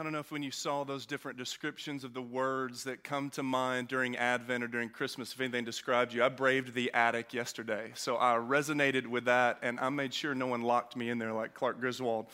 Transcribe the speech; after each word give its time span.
I 0.00 0.02
don't 0.02 0.12
know 0.12 0.20
if 0.20 0.32
when 0.32 0.42
you 0.42 0.50
saw 0.50 0.82
those 0.82 1.04
different 1.04 1.36
descriptions 1.36 2.04
of 2.04 2.14
the 2.14 2.22
words 2.22 2.84
that 2.84 3.04
come 3.04 3.28
to 3.32 3.42
mind 3.42 3.88
during 3.88 4.16
Advent 4.16 4.64
or 4.64 4.66
during 4.66 4.88
Christmas, 4.88 5.34
if 5.34 5.40
anything 5.42 5.66
described 5.66 6.14
you. 6.14 6.24
I 6.24 6.30
braved 6.30 6.72
the 6.72 6.90
attic 6.94 7.34
yesterday, 7.34 7.92
so 7.94 8.16
I 8.16 8.36
resonated 8.36 9.06
with 9.06 9.26
that, 9.26 9.58
and 9.60 9.78
I 9.78 9.90
made 9.90 10.14
sure 10.14 10.34
no 10.34 10.46
one 10.46 10.62
locked 10.62 10.96
me 10.96 11.10
in 11.10 11.18
there 11.18 11.34
like 11.34 11.52
Clark 11.52 11.80
Griswold. 11.80 12.28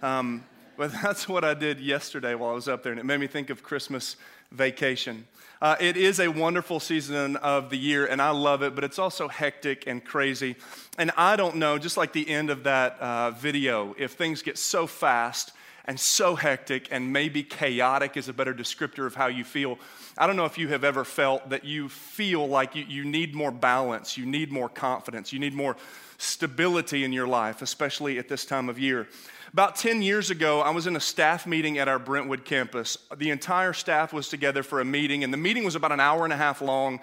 Um, 0.00 0.44
but 0.76 0.92
that's 1.02 1.28
what 1.28 1.42
I 1.42 1.54
did 1.54 1.80
yesterday 1.80 2.36
while 2.36 2.50
I 2.50 2.54
was 2.54 2.68
up 2.68 2.84
there, 2.84 2.92
and 2.92 3.00
it 3.00 3.04
made 3.04 3.18
me 3.18 3.26
think 3.26 3.50
of 3.50 3.64
Christmas 3.64 4.14
vacation. 4.52 5.26
Uh, 5.60 5.74
it 5.80 5.96
is 5.96 6.20
a 6.20 6.28
wonderful 6.28 6.78
season 6.78 7.34
of 7.38 7.68
the 7.70 7.78
year, 7.78 8.06
and 8.06 8.22
I 8.22 8.30
love 8.30 8.62
it, 8.62 8.76
but 8.76 8.84
it's 8.84 9.00
also 9.00 9.26
hectic 9.26 9.88
and 9.88 10.04
crazy. 10.04 10.54
And 10.98 11.10
I 11.16 11.34
don't 11.34 11.56
know, 11.56 11.78
just 11.78 11.96
like 11.96 12.12
the 12.12 12.30
end 12.30 12.48
of 12.48 12.62
that 12.62 12.96
uh, 13.00 13.32
video, 13.32 13.96
if 13.98 14.12
things 14.12 14.40
get 14.40 14.56
so 14.56 14.86
fast 14.86 15.50
and 15.88 15.98
so 15.98 16.36
hectic 16.36 16.86
and 16.90 17.14
maybe 17.14 17.42
chaotic 17.42 18.18
is 18.18 18.28
a 18.28 18.32
better 18.32 18.52
descriptor 18.52 19.06
of 19.06 19.14
how 19.14 19.26
you 19.26 19.42
feel. 19.42 19.78
I 20.18 20.26
don't 20.26 20.36
know 20.36 20.44
if 20.44 20.58
you 20.58 20.68
have 20.68 20.84
ever 20.84 21.02
felt 21.02 21.48
that 21.48 21.64
you 21.64 21.88
feel 21.88 22.46
like 22.46 22.76
you, 22.76 22.84
you 22.86 23.06
need 23.06 23.34
more 23.34 23.50
balance, 23.50 24.18
you 24.18 24.26
need 24.26 24.52
more 24.52 24.68
confidence, 24.68 25.32
you 25.32 25.38
need 25.38 25.54
more 25.54 25.76
stability 26.18 27.04
in 27.04 27.12
your 27.12 27.26
life, 27.26 27.62
especially 27.62 28.18
at 28.18 28.28
this 28.28 28.44
time 28.44 28.68
of 28.68 28.78
year. 28.78 29.08
About 29.52 29.76
10 29.76 30.02
years 30.02 30.30
ago, 30.30 30.60
I 30.60 30.70
was 30.70 30.86
in 30.86 30.94
a 30.94 31.00
staff 31.00 31.46
meeting 31.46 31.78
at 31.78 31.88
our 31.88 31.98
Brentwood 31.98 32.44
campus. 32.44 32.98
The 33.16 33.30
entire 33.30 33.72
staff 33.72 34.12
was 34.12 34.28
together 34.28 34.62
for 34.62 34.80
a 34.80 34.84
meeting, 34.84 35.24
and 35.24 35.32
the 35.32 35.38
meeting 35.38 35.64
was 35.64 35.74
about 35.74 35.90
an 35.90 36.00
hour 36.00 36.24
and 36.24 36.34
a 36.34 36.36
half 36.36 36.60
long. 36.60 37.00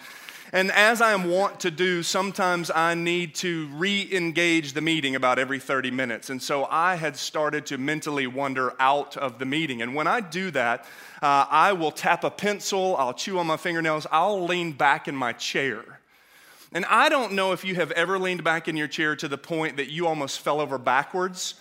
And 0.53 0.71
as 0.71 1.01
I 1.01 1.13
am 1.13 1.27
wont 1.31 1.59
to 1.61 1.71
do, 1.71 2.03
sometimes 2.03 2.69
I 2.69 2.93
need 2.93 3.33
to 3.35 3.67
re 3.73 4.07
engage 4.11 4.73
the 4.73 4.81
meeting 4.81 5.15
about 5.15 5.39
every 5.39 5.57
30 5.57 5.89
minutes. 5.89 6.29
And 6.29 6.39
so 6.41 6.65
I 6.65 6.95
had 6.95 7.17
started 7.17 7.65
to 7.67 7.79
mentally 7.79 8.27
wander 8.27 8.73
out 8.79 9.17
of 9.17 9.39
the 9.39 9.45
meeting. 9.45 9.81
And 9.81 9.95
when 9.95 10.05
I 10.05 10.21
do 10.21 10.51
that, 10.51 10.85
uh, 11.23 11.47
I 11.49 11.73
will 11.73 11.91
tap 11.91 12.23
a 12.23 12.29
pencil, 12.29 12.95
I'll 12.97 13.13
chew 13.13 13.39
on 13.39 13.47
my 13.47 13.57
fingernails, 13.57 14.05
I'll 14.11 14.45
lean 14.45 14.73
back 14.73 15.07
in 15.07 15.15
my 15.15 15.33
chair. 15.33 15.99
And 16.71 16.85
I 16.85 17.09
don't 17.09 17.33
know 17.33 17.53
if 17.53 17.65
you 17.65 17.73
have 17.75 17.89
ever 17.91 18.19
leaned 18.19 18.43
back 18.43 18.67
in 18.67 18.77
your 18.77 18.87
chair 18.87 19.15
to 19.15 19.27
the 19.27 19.37
point 19.37 19.77
that 19.77 19.89
you 19.89 20.05
almost 20.05 20.41
fell 20.41 20.61
over 20.61 20.77
backwards 20.77 21.55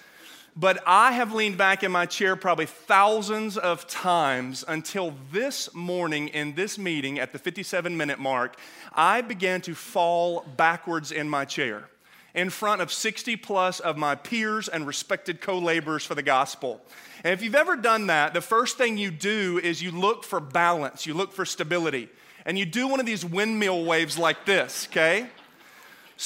but 0.57 0.83
I 0.87 1.13
have 1.13 1.35
leaned 1.35 1.59
back 1.59 1.83
in 1.83 1.91
my 1.91 2.07
chair 2.07 2.37
probably 2.37 2.67
thousands 2.67 3.57
of 3.57 3.87
times 3.89 4.65
until 4.67 5.15
this 5.33 5.75
morning 5.75 6.29
in 6.29 6.55
this 6.55 6.79
meeting 6.79 7.19
at 7.19 7.33
the 7.33 7.39
57 7.39 7.97
minute 7.97 8.21
mark, 8.21 8.57
I 8.93 9.21
began 9.21 9.61
to 9.63 9.75
fall 9.75 10.47
backwards 10.57 11.11
in 11.11 11.29
my 11.29 11.45
chair 11.45 11.89
in 12.35 12.51
front 12.51 12.83
of 12.83 12.93
60 12.93 13.37
plus 13.37 13.81
of 13.81 13.97
my 13.97 14.15
peers 14.15 14.69
and 14.69 14.87
respected 14.87 15.41
co 15.41 15.59
laborers 15.59 16.05
for 16.05 16.15
the 16.15 16.23
gospel. 16.23 16.81
And 17.25 17.33
if 17.33 17.43
you've 17.43 17.55
ever 17.55 17.77
done 17.77 18.09
that, 18.09 18.35
the 18.35 18.41
first 18.41 18.77
thing 18.77 18.99
you 18.99 19.11
do 19.11 19.61
is 19.63 19.83
you 19.83 19.91
look 19.91 20.25
for 20.25 20.41
balance, 20.41 21.07
you 21.07 21.15
look 21.15 21.33
for 21.33 21.45
stability, 21.45 22.09
and 22.45 22.59
you 22.59 22.67
do 22.67 22.87
one 22.87 23.01
of 23.01 23.07
these 23.07 23.25
windmill 23.25 23.85
waves 23.85 24.19
like 24.19 24.45
this, 24.45 24.87
okay? 24.91 25.29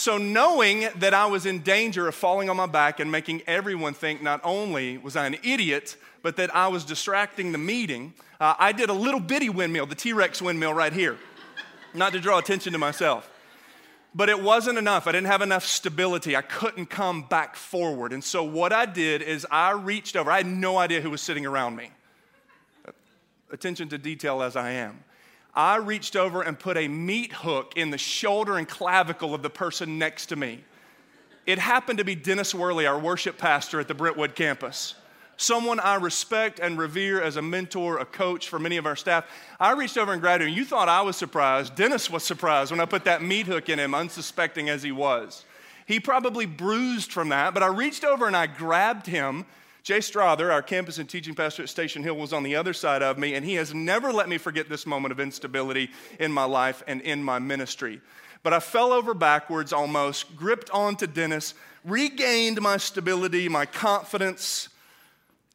So, 0.00 0.16
knowing 0.16 0.88
that 0.94 1.12
I 1.12 1.27
was 1.27 1.44
in 1.44 1.58
danger 1.62 2.06
of 2.06 2.14
falling 2.14 2.48
on 2.48 2.56
my 2.56 2.66
back 2.66 3.00
and 3.00 3.10
making 3.10 3.42
everyone 3.48 3.94
think 3.94 4.22
not 4.22 4.41
only 4.44 4.96
was 4.96 5.16
I 5.16 5.27
an 5.27 5.34
idiot, 5.42 5.96
but 6.22 6.36
that 6.36 6.54
I 6.54 6.68
was 6.68 6.84
distracting 6.84 7.50
the 7.50 7.58
meeting, 7.58 8.14
uh, 8.38 8.54
I 8.60 8.70
did 8.70 8.91
a 8.91 8.92
little 8.92 9.19
bitty 9.19 9.48
windmill, 9.48 9.86
the 9.86 9.96
T 9.96 10.12
Rex 10.12 10.41
windmill 10.41 10.72
right 10.72 10.92
here, 10.92 11.19
not 11.94 12.12
to 12.12 12.20
draw 12.20 12.38
attention 12.38 12.72
to 12.74 12.78
myself. 12.78 13.28
But 14.14 14.28
it 14.28 14.41
wasn't 14.41 14.78
enough. 14.78 15.08
I 15.08 15.12
didn't 15.12 15.26
have 15.26 15.42
enough 15.42 15.64
stability. 15.64 16.36
I 16.36 16.42
couldn't 16.42 16.86
come 16.86 17.22
back 17.22 17.56
forward. 17.56 18.12
And 18.12 18.22
so, 18.22 18.44
what 18.44 18.72
I 18.72 18.86
did 18.86 19.20
is 19.20 19.48
I 19.50 19.72
reached 19.72 20.14
over. 20.14 20.30
I 20.30 20.36
had 20.36 20.46
no 20.46 20.78
idea 20.78 21.00
who 21.00 21.10
was 21.10 21.22
sitting 21.22 21.44
around 21.44 21.74
me. 21.74 21.91
Attention 23.50 23.88
to 23.88 23.98
detail 23.98 24.42
as 24.42 24.54
I 24.54 24.70
am. 24.70 25.02
I 25.58 25.74
reached 25.78 26.14
over 26.14 26.42
and 26.42 26.56
put 26.56 26.76
a 26.76 26.86
meat 26.86 27.32
hook 27.32 27.72
in 27.74 27.90
the 27.90 27.98
shoulder 27.98 28.58
and 28.58 28.68
clavicle 28.68 29.34
of 29.34 29.42
the 29.42 29.50
person 29.50 29.98
next 29.98 30.26
to 30.26 30.36
me. 30.36 30.62
It 31.46 31.58
happened 31.58 31.98
to 31.98 32.04
be 32.04 32.14
Dennis 32.14 32.54
Worley, 32.54 32.86
our 32.86 32.96
worship 32.96 33.38
pastor 33.38 33.80
at 33.80 33.88
the 33.88 33.94
Brentwood 33.94 34.36
campus. 34.36 34.94
Someone 35.36 35.80
I 35.80 35.97
respect 35.97 36.60
and 36.60 36.78
revere 36.78 37.20
as 37.20 37.34
a 37.34 37.42
mentor, 37.42 37.98
a 37.98 38.04
coach 38.04 38.48
for 38.48 38.60
many 38.60 38.76
of 38.76 38.86
our 38.86 38.94
staff. 38.94 39.24
I 39.58 39.72
reached 39.72 39.98
over 39.98 40.12
and 40.12 40.22
grabbed 40.22 40.44
him. 40.44 40.50
You 40.50 40.64
thought 40.64 40.88
I 40.88 41.02
was 41.02 41.16
surprised. 41.16 41.74
Dennis 41.74 42.08
was 42.08 42.22
surprised 42.22 42.70
when 42.70 42.78
I 42.78 42.84
put 42.84 43.02
that 43.06 43.24
meat 43.24 43.47
hook 43.47 43.68
in 43.68 43.80
him, 43.80 43.97
unsuspecting 43.97 44.68
as 44.68 44.84
he 44.84 44.92
was. 44.92 45.44
He 45.86 45.98
probably 45.98 46.47
bruised 46.47 47.10
from 47.10 47.30
that, 47.30 47.52
but 47.52 47.64
I 47.64 47.66
reached 47.66 48.04
over 48.04 48.28
and 48.28 48.36
I 48.36 48.47
grabbed 48.47 49.08
him 49.08 49.44
Jay 49.88 50.03
Strother, 50.03 50.53
our 50.53 50.60
campus 50.60 50.99
and 50.99 51.09
teaching 51.09 51.34
pastor 51.34 51.62
at 51.62 51.71
Station 51.71 52.03
Hill, 52.03 52.19
was 52.19 52.34
on 52.34 52.43
the 52.43 52.56
other 52.56 52.75
side 52.75 53.03
of 53.03 53.16
me, 53.16 53.32
and 53.32 53.43
he 53.43 53.54
has 53.54 53.72
never 53.72 54.12
let 54.12 54.28
me 54.28 54.37
forget 54.37 54.69
this 54.69 54.84
moment 54.84 55.12
of 55.12 55.19
instability 55.19 55.88
in 56.21 56.31
my 56.31 56.44
life 56.44 56.82
and 56.87 57.00
in 57.00 57.25
my 57.25 57.38
ministry. 57.38 58.03
But 58.43 58.53
I 58.53 58.60
fell 58.60 58.93
over 58.93 59.15
backwards 59.15 59.72
almost, 59.72 60.37
gripped 60.37 60.69
onto 60.72 61.06
Dennis, 61.06 61.54
regained 61.87 62.60
my 62.60 62.77
stability, 62.77 63.48
my 63.48 63.65
confidence, 63.65 64.69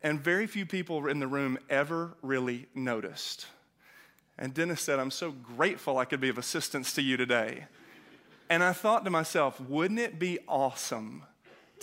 and 0.02 0.20
very 0.20 0.48
few 0.48 0.66
people 0.66 1.06
in 1.06 1.20
the 1.20 1.28
room 1.28 1.60
ever 1.70 2.16
really 2.24 2.66
noticed. 2.74 3.46
And 4.40 4.52
Dennis 4.52 4.82
said, 4.82 4.98
I'm 4.98 5.12
so 5.12 5.30
grateful 5.30 6.00
I 6.00 6.06
could 6.06 6.22
be 6.22 6.30
of 6.30 6.40
assistance 6.40 6.92
to 6.94 7.04
you 7.04 7.18
today. 7.18 7.66
And 8.50 8.64
I 8.64 8.74
thought 8.74 9.06
to 9.06 9.12
myself, 9.12 9.62
wouldn't 9.62 10.00
it 10.00 10.18
be 10.18 10.40
awesome 10.48 11.22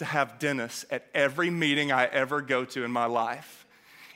to 0.01 0.07
have 0.07 0.39
Dennis 0.39 0.87
at 0.91 1.05
every 1.15 1.51
meeting 1.51 1.93
I 1.93 2.07
ever 2.07 2.41
go 2.41 2.65
to 2.65 2.85
in 2.85 2.91
my 2.91 3.05
life. 3.05 3.67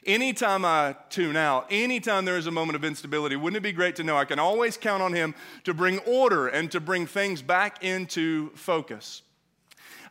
Anytime 0.06 0.64
I 0.64 0.96
tune 1.10 1.36
out, 1.36 1.66
anytime 1.70 2.24
there 2.24 2.38
is 2.38 2.46
a 2.46 2.50
moment 2.50 2.76
of 2.76 2.84
instability, 2.84 3.36
wouldn't 3.36 3.58
it 3.58 3.62
be 3.62 3.72
great 3.72 3.96
to 3.96 4.02
know 4.02 4.16
I 4.16 4.24
can 4.24 4.38
always 4.38 4.78
count 4.78 5.02
on 5.02 5.12
him 5.12 5.34
to 5.64 5.74
bring 5.74 5.98
order 6.00 6.48
and 6.48 6.72
to 6.72 6.80
bring 6.80 7.06
things 7.06 7.42
back 7.42 7.84
into 7.84 8.48
focus? 8.54 9.20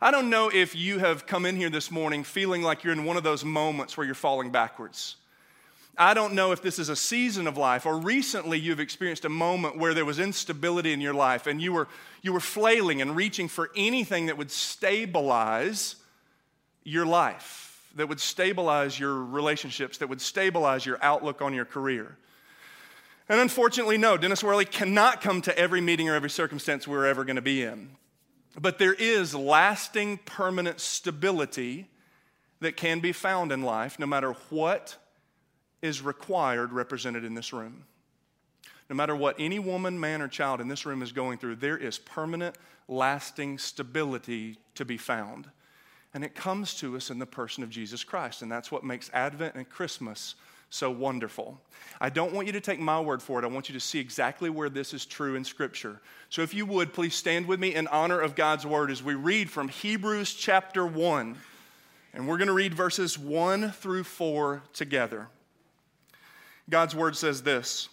I 0.00 0.12
don't 0.12 0.30
know 0.30 0.48
if 0.48 0.76
you 0.76 1.00
have 1.00 1.26
come 1.26 1.44
in 1.44 1.56
here 1.56 1.70
this 1.70 1.90
morning 1.90 2.22
feeling 2.22 2.62
like 2.62 2.84
you're 2.84 2.92
in 2.92 3.04
one 3.04 3.16
of 3.16 3.24
those 3.24 3.44
moments 3.44 3.96
where 3.96 4.06
you're 4.06 4.14
falling 4.14 4.50
backwards. 4.50 5.16
I 5.96 6.14
don't 6.14 6.34
know 6.34 6.52
if 6.52 6.60
this 6.60 6.78
is 6.78 6.88
a 6.88 6.96
season 6.96 7.46
of 7.46 7.56
life 7.56 7.86
or 7.86 7.98
recently 7.98 8.58
you've 8.58 8.80
experienced 8.80 9.24
a 9.24 9.28
moment 9.28 9.78
where 9.78 9.94
there 9.94 10.04
was 10.04 10.18
instability 10.18 10.92
in 10.92 11.00
your 11.00 11.14
life 11.14 11.46
and 11.46 11.62
you 11.62 11.72
were, 11.72 11.88
you 12.22 12.32
were 12.32 12.40
flailing 12.40 13.00
and 13.00 13.14
reaching 13.14 13.46
for 13.46 13.70
anything 13.76 14.26
that 14.26 14.36
would 14.36 14.50
stabilize 14.50 15.96
your 16.82 17.06
life, 17.06 17.90
that 17.94 18.08
would 18.08 18.20
stabilize 18.20 18.98
your 18.98 19.14
relationships, 19.14 19.98
that 19.98 20.08
would 20.08 20.20
stabilize 20.20 20.84
your 20.84 20.98
outlook 21.00 21.40
on 21.40 21.54
your 21.54 21.64
career. 21.64 22.16
And 23.28 23.40
unfortunately, 23.40 23.96
no, 23.96 24.16
Dennis 24.16 24.44
Worley 24.44 24.66
cannot 24.66 25.20
come 25.22 25.40
to 25.42 25.58
every 25.58 25.80
meeting 25.80 26.08
or 26.08 26.14
every 26.14 26.28
circumstance 26.28 26.86
we're 26.86 27.06
ever 27.06 27.24
going 27.24 27.36
to 27.36 27.42
be 27.42 27.62
in. 27.62 27.90
But 28.60 28.78
there 28.78 28.94
is 28.94 29.34
lasting, 29.34 30.18
permanent 30.24 30.80
stability 30.80 31.88
that 32.60 32.76
can 32.76 33.00
be 33.00 33.12
found 33.12 33.52
in 33.52 33.62
life 33.62 33.98
no 33.98 34.06
matter 34.06 34.32
what 34.50 34.96
is 35.84 36.00
required 36.00 36.72
represented 36.72 37.24
in 37.24 37.34
this 37.34 37.52
room. 37.52 37.84
No 38.88 38.96
matter 38.96 39.14
what 39.14 39.36
any 39.38 39.58
woman, 39.58 40.00
man, 40.00 40.22
or 40.22 40.28
child 40.28 40.62
in 40.62 40.68
this 40.68 40.86
room 40.86 41.02
is 41.02 41.12
going 41.12 41.36
through, 41.36 41.56
there 41.56 41.76
is 41.76 41.98
permanent, 41.98 42.56
lasting 42.88 43.58
stability 43.58 44.56
to 44.76 44.86
be 44.86 44.96
found. 44.96 45.46
And 46.14 46.24
it 46.24 46.34
comes 46.34 46.74
to 46.76 46.96
us 46.96 47.10
in 47.10 47.18
the 47.18 47.26
person 47.26 47.62
of 47.62 47.68
Jesus 47.68 48.02
Christ. 48.02 48.40
And 48.40 48.50
that's 48.50 48.72
what 48.72 48.82
makes 48.82 49.10
Advent 49.12 49.56
and 49.56 49.68
Christmas 49.68 50.36
so 50.70 50.90
wonderful. 50.90 51.60
I 52.00 52.08
don't 52.08 52.32
want 52.32 52.46
you 52.46 52.54
to 52.54 52.60
take 52.62 52.80
my 52.80 52.98
word 52.98 53.22
for 53.22 53.38
it. 53.38 53.44
I 53.44 53.48
want 53.48 53.68
you 53.68 53.74
to 53.74 53.80
see 53.80 53.98
exactly 53.98 54.48
where 54.48 54.70
this 54.70 54.94
is 54.94 55.04
true 55.04 55.34
in 55.34 55.44
Scripture. 55.44 56.00
So 56.30 56.40
if 56.40 56.54
you 56.54 56.64
would, 56.64 56.94
please 56.94 57.14
stand 57.14 57.46
with 57.46 57.60
me 57.60 57.74
in 57.74 57.88
honor 57.88 58.20
of 58.20 58.34
God's 58.34 58.64
word 58.64 58.90
as 58.90 59.02
we 59.02 59.14
read 59.14 59.50
from 59.50 59.68
Hebrews 59.68 60.32
chapter 60.32 60.86
1. 60.86 61.36
And 62.14 62.26
we're 62.26 62.38
going 62.38 62.48
to 62.48 62.54
read 62.54 62.72
verses 62.72 63.18
1 63.18 63.72
through 63.72 64.04
4 64.04 64.62
together. 64.72 65.28
God's 66.68 66.94
word 66.94 67.16
says 67.16 67.42
this 67.42 67.88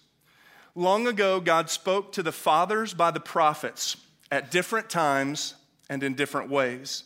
Long 0.75 1.07
ago, 1.07 1.39
God 1.39 1.69
spoke 1.69 2.13
to 2.13 2.23
the 2.23 2.31
fathers 2.31 2.93
by 2.93 3.11
the 3.11 3.19
prophets 3.19 3.97
at 4.31 4.51
different 4.51 4.89
times 4.89 5.55
and 5.89 6.01
in 6.03 6.15
different 6.15 6.49
ways. 6.49 7.03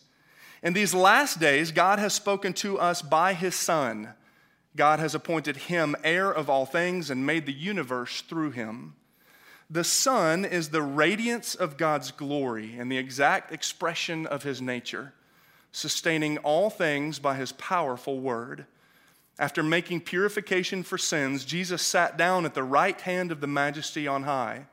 In 0.61 0.73
these 0.73 0.93
last 0.93 1.39
days, 1.39 1.71
God 1.71 1.99
has 1.99 2.13
spoken 2.13 2.53
to 2.53 2.79
us 2.79 3.01
by 3.01 3.33
his 3.33 3.55
Son. 3.55 4.09
God 4.75 4.99
has 4.99 5.15
appointed 5.15 5.55
him 5.57 5.95
heir 6.03 6.31
of 6.31 6.49
all 6.49 6.65
things 6.65 7.09
and 7.09 7.25
made 7.25 7.45
the 7.45 7.53
universe 7.53 8.21
through 8.21 8.51
him. 8.51 8.95
The 9.69 9.83
Son 9.83 10.45
is 10.45 10.69
the 10.69 10.81
radiance 10.81 11.55
of 11.55 11.77
God's 11.77 12.11
glory 12.11 12.75
and 12.77 12.91
the 12.91 12.97
exact 12.97 13.51
expression 13.51 14.27
of 14.27 14.43
his 14.43 14.61
nature, 14.61 15.13
sustaining 15.71 16.37
all 16.39 16.69
things 16.69 17.17
by 17.19 17.35
his 17.35 17.51
powerful 17.53 18.19
word. 18.19 18.65
After 19.37 19.61
making 19.63 20.01
purification 20.01 20.83
for 20.83 20.97
sins, 20.97 21.43
Jesus 21.43 21.81
sat 21.81 22.17
down 22.17 22.45
at 22.45 22.53
the 22.53 22.63
right 22.63 22.99
hand 23.01 23.31
of 23.31 23.41
the 23.41 23.47
majesty 23.47 24.07
on 24.07 24.23
high. 24.23 24.67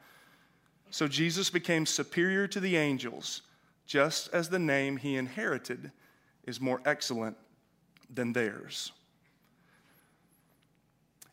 So 0.91 1.09
Jesus 1.09 1.51
became 1.51 1.87
superior 1.87 2.47
to 2.49 2.61
the 2.61 2.77
angels, 2.77 3.43
just 3.87 4.33
as 4.33 4.49
the 4.49 4.59
name 4.59 4.99
he 4.99 5.17
inherited 5.17 5.91
is 6.47 6.61
more 6.61 6.81
excellent 6.85 7.37
than 8.13 8.33
theirs. 8.33 8.93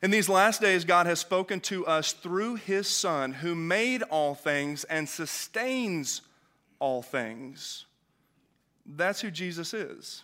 In 0.01 0.11
these 0.11 0.29
last 0.29 0.61
days, 0.61 0.85
God 0.85 1.07
has 1.07 1.19
spoken 1.19 1.59
to 1.61 1.85
us 1.85 2.13
through 2.13 2.55
his 2.55 2.87
Son, 2.87 3.33
who 3.33 3.53
made 3.53 4.01
all 4.03 4.33
things 4.33 4.85
and 4.85 5.07
sustains 5.07 6.21
all 6.79 7.01
things. 7.01 7.85
That's 8.85 9.19
who 9.19 9.29
Jesus 9.29 9.73
is. 9.73 10.23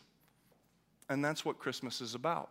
And 1.09 1.23
that's 1.23 1.43
what 1.43 1.59
Christmas 1.59 1.99
is 1.99 2.15
about. 2.15 2.49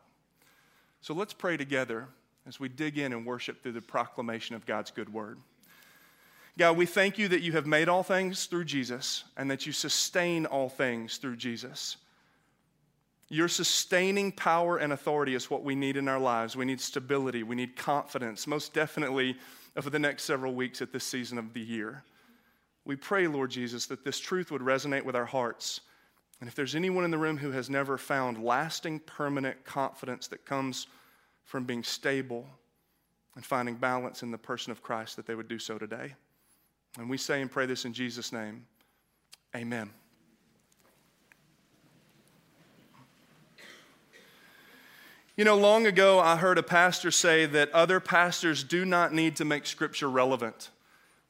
So 1.05 1.12
let's 1.12 1.35
pray 1.35 1.59
together 1.59 2.09
as 2.47 2.59
we 2.59 2.71
dig 2.71 2.97
in 2.97 3.12
and 3.12 3.27
worship 3.27 3.62
through 3.62 3.73
the 3.73 3.83
proclamation 3.83 4.56
of 4.56 4.65
God's 4.65 4.91
good 4.91 5.12
word. 5.12 5.39
God, 6.56 6.79
we 6.79 6.87
thank 6.87 7.19
you 7.19 7.29
that 7.29 7.43
you 7.43 7.53
have 7.53 7.67
made 7.67 7.91
all 7.91 8.03
things 8.03 8.47
through 8.47 8.65
Jesus 8.65 9.25
and 9.37 9.51
that 9.51 9.67
you 9.67 9.73
sustain 9.73 10.47
all 10.47 10.71
things 10.71 11.19
through 11.19 11.37
Jesus. 11.37 11.99
Your 13.29 13.49
sustaining 13.49 14.33
power 14.33 14.79
and 14.79 14.95
authority 14.95 15.35
is 15.35 15.51
what 15.51 15.62
we 15.62 15.75
need 15.75 15.99
in 15.99 16.09
our 16.09 16.19
lives. 16.19 16.56
We 16.56 16.65
need 16.65 16.81
stability, 16.81 17.43
we 17.43 17.55
need 17.55 17.77
confidence, 17.77 18.47
most 18.47 18.73
definitely 18.73 19.37
over 19.77 19.91
the 19.91 19.99
next 19.99 20.23
several 20.23 20.55
weeks 20.55 20.81
at 20.81 20.91
this 20.91 21.05
season 21.05 21.37
of 21.37 21.53
the 21.53 21.61
year. 21.61 22.03
We 22.87 22.97
pray, 22.97 23.27
Lord 23.27 23.51
Jesus, 23.51 23.85
that 23.89 24.06
this 24.06 24.19
truth 24.19 24.51
would 24.51 24.62
resonate 24.62 25.05
with 25.05 25.17
our 25.17 25.27
hearts. 25.27 25.83
And 26.41 26.49
if 26.49 26.55
there's 26.55 26.75
anyone 26.75 27.05
in 27.05 27.11
the 27.11 27.19
room 27.19 27.39
who 27.39 27.53
has 27.53 27.71
never 27.71 27.97
found 27.97 28.43
lasting, 28.43 29.01
permanent 29.01 29.65
confidence 29.65 30.27
that 30.29 30.45
comes 30.45 30.89
from 31.45 31.65
being 31.65 31.83
stable 31.83 32.47
and 33.35 33.45
finding 33.45 33.77
balance 33.77 34.23
in 34.23 34.31
the 34.31 34.39
person 34.39 34.71
of 34.71 34.83
Christ, 34.83 35.17
that 35.17 35.27
they 35.27 35.35
would 35.35 35.49
do 35.49 35.59
so 35.59 35.79
today. 35.79 36.15
And 36.99 37.09
we 37.11 37.19
say 37.19 37.41
and 37.41 37.51
pray 37.51 37.67
this 37.67 37.85
in 37.85 37.93
Jesus' 37.93 38.33
name. 38.33 38.67
Amen. 39.57 39.91
You 45.37 45.45
know, 45.45 45.57
long 45.57 45.87
ago 45.87 46.21
I 46.21 46.37
heard 46.37 46.59
a 46.59 46.63
pastor 46.63 47.11
say 47.11 47.47
that 47.47 47.73
other 47.73 47.99
pastors 47.99 48.63
do 48.63 48.85
not 48.85 49.13
need 49.13 49.37
to 49.37 49.45
make 49.45 49.67
Scripture 49.67 50.09
relevant. 50.09 50.71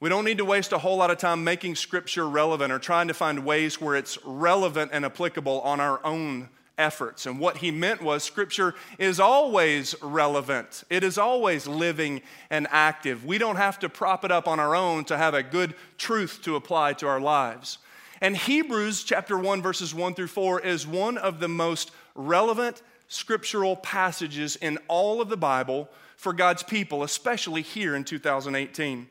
We 0.01 0.09
don't 0.09 0.25
need 0.25 0.39
to 0.39 0.45
waste 0.45 0.73
a 0.73 0.77
whole 0.77 0.97
lot 0.97 1.09
of 1.09 1.17
time 1.17 1.43
making 1.43 1.75
Scripture 1.75 2.27
relevant 2.27 2.71
or 2.71 2.79
trying 2.79 3.07
to 3.07 3.13
find 3.13 3.45
ways 3.45 3.79
where 3.79 3.95
it's 3.95 4.17
relevant 4.25 4.91
and 4.93 5.05
applicable 5.05 5.61
on 5.61 5.79
our 5.79 6.05
own 6.05 6.49
efforts. 6.77 7.25
And 7.25 7.39
what 7.39 7.57
he 7.57 7.71
meant 7.71 8.01
was 8.01 8.23
Scripture 8.23 8.75
is 8.97 9.21
always 9.21 9.95
relevant, 10.01 10.83
it 10.89 11.03
is 11.03 11.17
always 11.17 11.65
living 11.65 12.21
and 12.49 12.67
active. 12.71 13.25
We 13.25 13.37
don't 13.37 13.55
have 13.55 13.79
to 13.79 13.89
prop 13.89 14.25
it 14.25 14.31
up 14.31 14.47
on 14.47 14.59
our 14.59 14.75
own 14.75 15.05
to 15.05 15.17
have 15.17 15.33
a 15.33 15.43
good 15.43 15.73
truth 15.97 16.39
to 16.43 16.57
apply 16.57 16.93
to 16.93 17.07
our 17.07 17.21
lives. 17.21 17.77
And 18.21 18.35
Hebrews 18.35 19.03
chapter 19.03 19.37
1, 19.37 19.61
verses 19.61 19.93
1 19.93 20.13
through 20.15 20.27
4 20.27 20.61
is 20.61 20.87
one 20.87 21.17
of 21.17 21.39
the 21.39 21.47
most 21.47 21.91
relevant 22.15 22.81
scriptural 23.07 23.75
passages 23.75 24.55
in 24.55 24.77
all 24.87 25.21
of 25.21 25.29
the 25.29 25.37
Bible 25.37 25.89
for 26.17 26.33
God's 26.33 26.63
people, 26.63 27.03
especially 27.03 27.61
here 27.61 27.95
in 27.95 28.03
2018. 28.03 29.07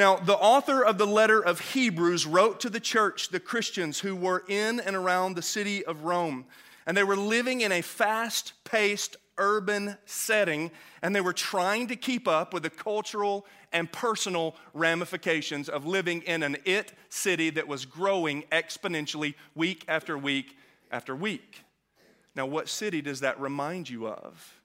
Now, 0.00 0.16
the 0.16 0.32
author 0.32 0.82
of 0.82 0.96
the 0.96 1.06
letter 1.06 1.44
of 1.44 1.60
Hebrews 1.60 2.24
wrote 2.24 2.60
to 2.60 2.70
the 2.70 2.80
church, 2.80 3.28
the 3.28 3.38
Christians 3.38 4.00
who 4.00 4.16
were 4.16 4.42
in 4.48 4.80
and 4.80 4.96
around 4.96 5.34
the 5.34 5.42
city 5.42 5.84
of 5.84 6.04
Rome, 6.04 6.46
and 6.86 6.96
they 6.96 7.04
were 7.04 7.18
living 7.18 7.60
in 7.60 7.70
a 7.70 7.82
fast 7.82 8.54
paced 8.64 9.18
urban 9.36 9.98
setting, 10.06 10.70
and 11.02 11.14
they 11.14 11.20
were 11.20 11.34
trying 11.34 11.86
to 11.88 11.96
keep 11.96 12.26
up 12.26 12.54
with 12.54 12.62
the 12.62 12.70
cultural 12.70 13.44
and 13.74 13.92
personal 13.92 14.56
ramifications 14.72 15.68
of 15.68 15.84
living 15.84 16.22
in 16.22 16.42
an 16.42 16.56
it 16.64 16.94
city 17.10 17.50
that 17.50 17.68
was 17.68 17.84
growing 17.84 18.44
exponentially 18.44 19.34
week 19.54 19.84
after 19.86 20.16
week 20.16 20.56
after 20.90 21.14
week. 21.14 21.62
Now, 22.34 22.46
what 22.46 22.70
city 22.70 23.02
does 23.02 23.20
that 23.20 23.38
remind 23.38 23.90
you 23.90 24.08
of? 24.08 24.59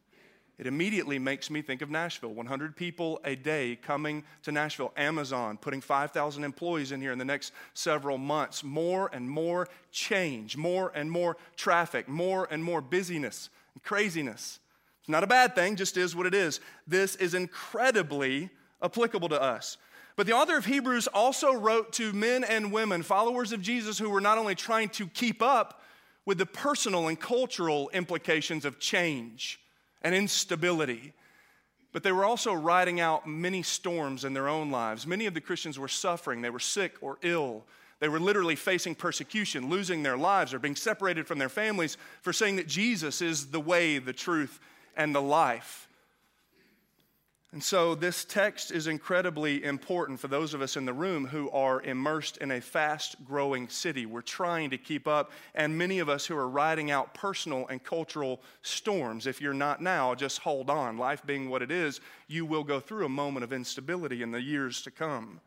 It 0.57 0.67
immediately 0.67 1.19
makes 1.19 1.49
me 1.49 1.61
think 1.61 1.81
of 1.81 1.89
Nashville. 1.89 2.33
100 2.33 2.77
people 2.77 3.19
a 3.25 3.35
day 3.35 3.77
coming 3.81 4.23
to 4.43 4.53
Nashville. 4.53 4.93
Amazon 4.95 5.57
putting 5.57 5.81
5,000 5.81 6.43
employees 6.45 6.93
in 6.93 7.01
here 7.01 7.11
in 7.11 7.19
the 7.19 7.25
next 7.25 7.51
several 7.73 8.17
months. 8.17 8.63
More 8.63 9.09
and 9.11 9.29
more 9.29 9.67
change, 9.91 10.55
more 10.55 10.93
and 10.95 11.11
more 11.11 11.35
traffic, 11.57 12.07
more 12.07 12.47
and 12.49 12.63
more 12.63 12.79
busyness 12.79 13.49
and 13.73 13.83
craziness. 13.83 14.59
It's 15.01 15.09
not 15.09 15.25
a 15.25 15.27
bad 15.27 15.55
thing, 15.55 15.75
just 15.75 15.97
is 15.97 16.15
what 16.15 16.25
it 16.25 16.33
is. 16.33 16.61
This 16.87 17.17
is 17.17 17.33
incredibly 17.33 18.49
applicable 18.81 19.29
to 19.29 19.41
us. 19.41 19.77
But 20.15 20.25
the 20.25 20.33
author 20.33 20.57
of 20.57 20.65
Hebrews 20.65 21.07
also 21.07 21.53
wrote 21.53 21.91
to 21.93 22.13
men 22.13 22.45
and 22.45 22.71
women, 22.71 23.03
followers 23.03 23.51
of 23.51 23.61
Jesus, 23.61 23.99
who 23.99 24.09
were 24.09 24.21
not 24.21 24.37
only 24.37 24.55
trying 24.55 24.87
to 24.89 25.07
keep 25.07 25.41
up, 25.41 25.81
with 26.25 26.39
the 26.39 26.45
personal 26.45 27.07
and 27.07 27.19
cultural 27.19 27.89
implications 27.93 28.65
of 28.65 28.79
change 28.79 29.59
and 30.05 30.13
instability. 30.13 31.13
But 31.91 32.03
they 32.03 32.11
were 32.11 32.25
also 32.25 32.53
riding 32.53 32.99
out 32.99 33.27
many 33.27 33.63
storms 33.63 34.23
in 34.23 34.33
their 34.35 34.47
own 34.47 34.69
lives. 34.69 35.07
Many 35.07 35.25
of 35.25 35.33
the 35.33 35.41
Christians 35.41 35.79
were 35.79 35.87
suffering, 35.87 36.41
they 36.41 36.51
were 36.51 36.59
sick 36.59 36.93
or 37.01 37.17
ill. 37.23 37.65
They 37.99 38.09
were 38.09 38.19
literally 38.19 38.55
facing 38.55 38.93
persecution, 38.93 39.69
losing 39.69 40.03
their 40.03 40.17
lives, 40.17 40.53
or 40.53 40.59
being 40.59 40.75
separated 40.75 41.25
from 41.25 41.39
their 41.39 41.49
families 41.49 41.97
for 42.21 42.33
saying 42.33 42.57
that 42.57 42.67
Jesus 42.67 43.21
is 43.21 43.47
the 43.47 43.59
way, 43.59 43.97
the 43.97 44.13
truth, 44.13 44.59
and 44.95 45.15
the 45.15 45.21
life. 45.21 45.87
And 47.55 47.63
so, 47.63 47.95
this 47.95 48.25
text 48.25 48.69
is 48.69 48.87
incredibly 48.87 49.63
important 49.63 50.19
for 50.19 50.27
those 50.27 50.53
of 50.53 50.61
us 50.61 50.75
in 50.75 50.83
the 50.83 50.91
room 50.91 51.25
who 51.25 51.49
are 51.51 51.81
immersed 51.81 52.35
in 52.39 52.51
a 52.51 52.59
fast 52.59 53.15
growing 53.23 53.69
city. 53.69 54.05
We're 54.05 54.23
trying 54.23 54.71
to 54.71 54.77
keep 54.77 55.07
up, 55.07 55.31
and 55.53 55.77
many 55.77 55.99
of 55.99 56.09
us 56.09 56.25
who 56.25 56.35
are 56.35 56.49
riding 56.49 56.91
out 56.91 57.13
personal 57.13 57.65
and 57.69 57.81
cultural 57.81 58.41
storms. 58.61 59.25
If 59.25 59.39
you're 59.39 59.53
not 59.53 59.81
now, 59.81 60.13
just 60.15 60.39
hold 60.39 60.69
on. 60.69 60.97
Life 60.97 61.25
being 61.25 61.49
what 61.49 61.61
it 61.61 61.71
is, 61.71 62.01
you 62.27 62.45
will 62.45 62.65
go 62.65 62.81
through 62.81 63.05
a 63.05 63.09
moment 63.09 63.45
of 63.45 63.53
instability 63.53 64.21
in 64.21 64.31
the 64.31 64.41
years 64.41 64.81
to 64.81 64.91
come. 64.91 65.39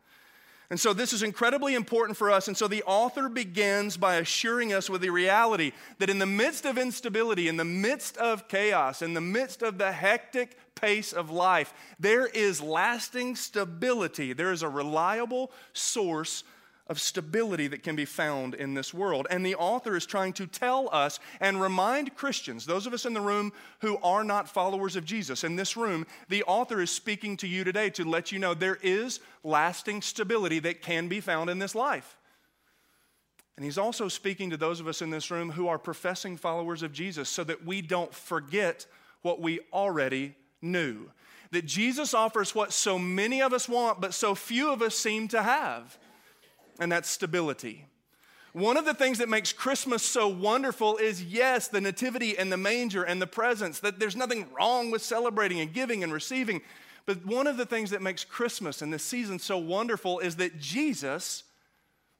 And 0.69 0.79
so 0.79 0.93
this 0.93 1.13
is 1.13 1.23
incredibly 1.23 1.73
important 1.73 2.15
for 2.15 2.29
us. 2.29 2.47
And 2.47 2.55
so 2.55 2.67
the 2.67 2.83
author 2.83 3.27
begins 3.27 3.97
by 3.97 4.17
assuring 4.17 4.71
us 4.71 4.87
with 4.89 5.01
the 5.01 5.09
reality 5.09 5.71
that 5.97 6.11
in 6.11 6.19
the 6.19 6.27
midst 6.27 6.65
of 6.65 6.77
instability, 6.77 7.47
in 7.47 7.57
the 7.57 7.65
midst 7.65 8.17
of 8.17 8.47
chaos, 8.47 9.01
in 9.01 9.15
the 9.15 9.21
midst 9.21 9.63
of 9.63 9.79
the 9.79 9.91
hectic 9.91 10.57
pace 10.75 11.11
of 11.11 11.31
life, 11.31 11.73
there 11.99 12.27
is 12.27 12.61
lasting 12.61 13.35
stability. 13.35 14.31
There 14.33 14.51
is 14.51 14.61
a 14.61 14.69
reliable 14.69 15.51
source 15.73 16.43
of 16.89 16.99
stability 16.99 17.67
that 17.67 17.83
can 17.83 17.95
be 17.95 18.03
found 18.03 18.55
in 18.55 18.73
this 18.73 18.93
world. 18.93 19.27
And 19.29 19.45
the 19.45 19.55
author 19.55 19.95
is 19.95 20.07
trying 20.07 20.33
to 20.33 20.47
tell 20.47 20.89
us 20.91 21.19
and 21.39 21.61
remind 21.61 22.15
Christians, 22.15 22.65
those 22.65 22.87
of 22.87 22.93
us 22.93 23.05
in 23.05 23.13
the 23.13 23.21
room 23.21 23.53
who 23.81 23.97
are 23.99 24.23
not 24.23 24.49
followers 24.49 24.95
of 24.95 25.05
Jesus, 25.05 25.43
in 25.43 25.55
this 25.55 25.77
room, 25.77 26.07
the 26.29 26.43
author 26.43 26.81
is 26.81 26.89
speaking 26.89 27.37
to 27.37 27.47
you 27.47 27.63
today 27.63 27.91
to 27.91 28.03
let 28.03 28.31
you 28.31 28.39
know 28.39 28.55
there 28.55 28.79
is 28.81 29.19
lasting 29.43 30.01
stability 30.01 30.57
that 30.59 30.81
can 30.81 31.07
be 31.07 31.21
found 31.21 31.49
in 31.49 31.59
this 31.59 31.75
life. 31.75 32.17
And 33.55 33.63
he's 33.63 33.77
also 33.77 34.07
speaking 34.07 34.49
to 34.49 34.57
those 34.57 34.79
of 34.79 34.87
us 34.87 35.01
in 35.01 35.11
this 35.11 35.29
room 35.29 35.51
who 35.51 35.67
are 35.67 35.77
professing 35.77 36.37
followers 36.37 36.81
of 36.81 36.91
Jesus 36.91 37.29
so 37.29 37.43
that 37.43 37.65
we 37.65 37.81
don't 37.81 38.13
forget 38.13 38.87
what 39.21 39.41
we 39.41 39.59
already 39.71 40.33
knew. 40.61 41.11
That 41.51 41.65
Jesus 41.65 42.13
offers 42.13 42.55
what 42.55 42.73
so 42.73 42.97
many 42.97 43.41
of 43.41 43.53
us 43.53 43.67
want, 43.67 44.01
but 44.01 44.13
so 44.13 44.33
few 44.33 44.71
of 44.71 44.81
us 44.81 44.95
seem 44.95 45.27
to 45.29 45.43
have 45.43 45.99
and 46.79 46.91
that's 46.91 47.09
stability. 47.09 47.85
One 48.53 48.77
of 48.77 48.85
the 48.85 48.95
things 48.95 49.19
that 49.19 49.29
makes 49.29 49.53
Christmas 49.53 50.01
so 50.01 50.27
wonderful 50.27 50.97
is 50.97 51.23
yes, 51.23 51.67
the 51.67 51.81
nativity 51.81 52.37
and 52.37 52.51
the 52.51 52.57
manger 52.57 53.03
and 53.03 53.21
the 53.21 53.27
presents, 53.27 53.79
that 53.81 53.99
there's 53.99 54.15
nothing 54.15 54.47
wrong 54.57 54.89
with 54.89 55.03
celebrating 55.03 55.59
and 55.59 55.71
giving 55.71 56.03
and 56.03 56.11
receiving. 56.11 56.61
But 57.05 57.25
one 57.25 57.47
of 57.47 57.57
the 57.57 57.65
things 57.65 57.91
that 57.91 58.01
makes 58.01 58.23
Christmas 58.23 58.81
and 58.81 58.91
this 58.91 59.03
season 59.03 59.37
so 59.37 59.57
wonderful 59.57 60.19
is 60.19 60.37
that 60.37 60.59
Jesus, 60.59 61.43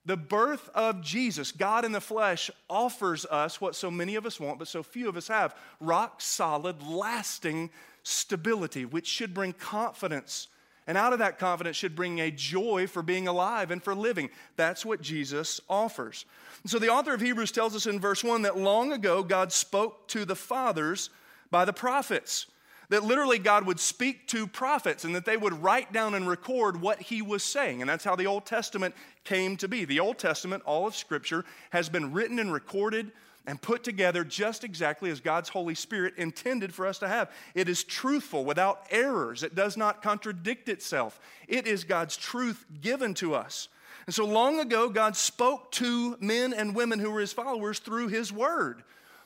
the 0.05 0.17
birth 0.17 0.69
of 0.75 1.01
Jesus, 1.01 1.51
God 1.51 1.83
in 1.83 1.91
the 1.91 2.01
flesh, 2.01 2.51
offers 2.69 3.25
us 3.25 3.59
what 3.59 3.75
so 3.75 3.89
many 3.89 4.15
of 4.15 4.25
us 4.27 4.39
want, 4.39 4.59
but 4.59 4.67
so 4.67 4.83
few 4.83 5.09
of 5.09 5.17
us 5.17 5.27
have 5.29 5.55
rock 5.79 6.21
solid, 6.21 6.83
lasting 6.83 7.71
stability, 8.03 8.85
which 8.85 9.07
should 9.07 9.33
bring 9.33 9.53
confidence 9.53 10.47
and 10.89 10.97
out 10.97 11.13
of 11.13 11.19
that 11.19 11.37
confidence 11.37 11.77
should 11.77 11.95
bring 11.95 12.19
a 12.19 12.31
joy 12.31 12.87
for 12.87 13.03
being 13.03 13.27
alive 13.27 13.69
and 13.69 13.81
for 13.81 13.93
living. 13.93 14.31
That's 14.55 14.83
what 14.83 15.03
Jesus 15.03 15.61
offers. 15.69 16.25
And 16.63 16.71
so 16.71 16.79
the 16.79 16.89
author 16.89 17.13
of 17.13 17.21
Hebrews 17.21 17.51
tells 17.51 17.75
us 17.75 17.85
in 17.85 17.99
verse 17.99 18.23
1 18.23 18.41
that 18.41 18.57
long 18.57 18.91
ago 18.91 19.21
God 19.21 19.53
spoke 19.53 20.07
to 20.07 20.25
the 20.25 20.35
fathers 20.35 21.11
by 21.51 21.63
the 21.63 21.73
prophets. 21.73 22.47
That 22.89 23.03
literally 23.03 23.37
God 23.37 23.67
would 23.67 23.79
speak 23.79 24.27
to 24.29 24.47
prophets 24.47 25.03
and 25.03 25.13
that 25.13 25.25
they 25.25 25.37
would 25.37 25.61
write 25.61 25.93
down 25.93 26.15
and 26.15 26.27
record 26.27 26.81
what 26.81 26.99
he 26.99 27.21
was 27.21 27.43
saying. 27.43 27.81
And 27.81 27.89
that's 27.89 28.03
how 28.03 28.15
the 28.15 28.25
Old 28.25 28.47
Testament 28.47 28.95
came 29.25 29.57
to 29.57 29.67
be. 29.67 29.85
The 29.85 29.99
Old 29.99 30.17
Testament, 30.17 30.63
all 30.65 30.87
of 30.87 30.95
Scripture, 30.95 31.45
has 31.69 31.87
been 31.87 32.13
written 32.13 32.39
and 32.39 32.51
recorded 32.51 33.11
and 33.49 33.59
put 33.59 33.83
together 33.83 34.23
just 34.23 34.63
exactly 34.63 35.09
as 35.09 35.19
God's 35.19 35.49
Holy 35.49 35.73
Spirit 35.73 36.13
intended 36.17 36.71
for 36.71 36.85
us 36.85 36.99
to 36.99 37.07
have. 37.07 37.31
It 37.55 37.67
is 37.67 37.83
truthful 37.83 38.45
without 38.45 38.85
errors, 38.91 39.41
it 39.41 39.55
does 39.55 39.75
not 39.75 40.03
contradict 40.03 40.69
itself. 40.69 41.19
It 41.47 41.65
is 41.65 41.83
God's 41.83 42.15
truth 42.15 42.63
given 42.79 43.15
to 43.15 43.33
us. 43.33 43.67
And 44.05 44.13
so 44.13 44.25
long 44.25 44.59
ago, 44.59 44.87
God 44.87 45.15
spoke 45.15 45.71
to 45.73 46.15
men 46.19 46.53
and 46.53 46.75
women 46.75 46.99
who 46.99 47.09
were 47.09 47.21
his 47.21 47.33
followers 47.33 47.79
through 47.79 48.09
his 48.09 48.31
word. 48.31 48.83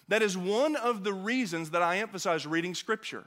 That 0.08 0.22
is 0.22 0.38
one 0.38 0.78
of 0.78 1.04
the 1.04 1.14
reasons 1.14 1.72
that 1.72 1.82
I 1.82 1.98
emphasize 1.98 2.48
reading 2.48 2.76
scripture. 2.76 3.26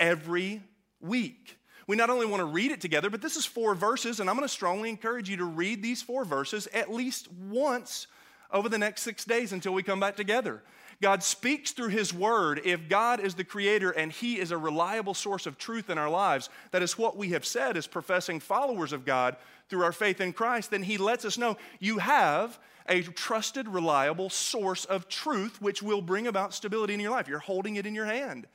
every 0.00 0.62
week. 1.00 1.58
We 1.86 1.94
not 1.94 2.10
only 2.10 2.26
want 2.26 2.40
to 2.40 2.46
read 2.46 2.72
it 2.72 2.80
together, 2.80 3.08
but 3.08 3.22
this 3.22 3.36
is 3.36 3.46
four 3.46 3.76
verses, 3.76 4.18
and 4.18 4.28
I'm 4.28 4.34
going 4.34 4.48
to 4.48 4.52
strongly 4.52 4.90
encourage 4.90 5.30
you 5.30 5.36
to 5.36 5.44
read 5.44 5.80
these 5.80 6.02
four 6.02 6.24
verses 6.24 6.66
at 6.74 6.92
least 6.92 7.30
once 7.32 8.08
over 8.54 8.68
the 8.68 8.78
next 8.78 9.02
six 9.02 9.24
days 9.24 9.52
until 9.52 9.74
we 9.74 9.82
come 9.82 10.00
back 10.00 10.16
together. 10.16 10.62
God 11.02 11.22
speaks 11.22 11.72
through 11.72 11.88
His 11.88 12.14
Word. 12.14 12.60
If 12.64 12.88
God 12.88 13.20
is 13.20 13.34
the 13.34 13.44
Creator 13.44 13.90
and 13.90 14.12
He 14.12 14.38
is 14.38 14.52
a 14.52 14.56
reliable 14.56 15.12
source 15.12 15.44
of 15.44 15.58
truth 15.58 15.90
in 15.90 15.98
our 15.98 16.08
lives, 16.08 16.48
that 16.70 16.82
is 16.82 16.96
what 16.96 17.16
we 17.16 17.30
have 17.30 17.44
said 17.44 17.76
as 17.76 17.86
professing 17.86 18.40
followers 18.40 18.92
of 18.92 19.04
God 19.04 19.36
through 19.68 19.82
our 19.82 19.92
faith 19.92 20.20
in 20.20 20.32
Christ, 20.32 20.70
then 20.70 20.84
He 20.84 20.96
lets 20.96 21.24
us 21.24 21.36
know 21.36 21.56
you 21.80 21.98
have 21.98 22.58
a 22.88 23.02
trusted, 23.02 23.66
reliable 23.66 24.30
source 24.30 24.84
of 24.84 25.08
truth 25.08 25.60
which 25.60 25.82
will 25.82 26.02
bring 26.02 26.26
about 26.26 26.54
stability 26.54 26.94
in 26.94 27.00
your 27.00 27.10
life. 27.10 27.28
You're 27.28 27.38
holding 27.40 27.76
it 27.76 27.86
in 27.86 27.94
your 27.94 28.04
hand. 28.04 28.46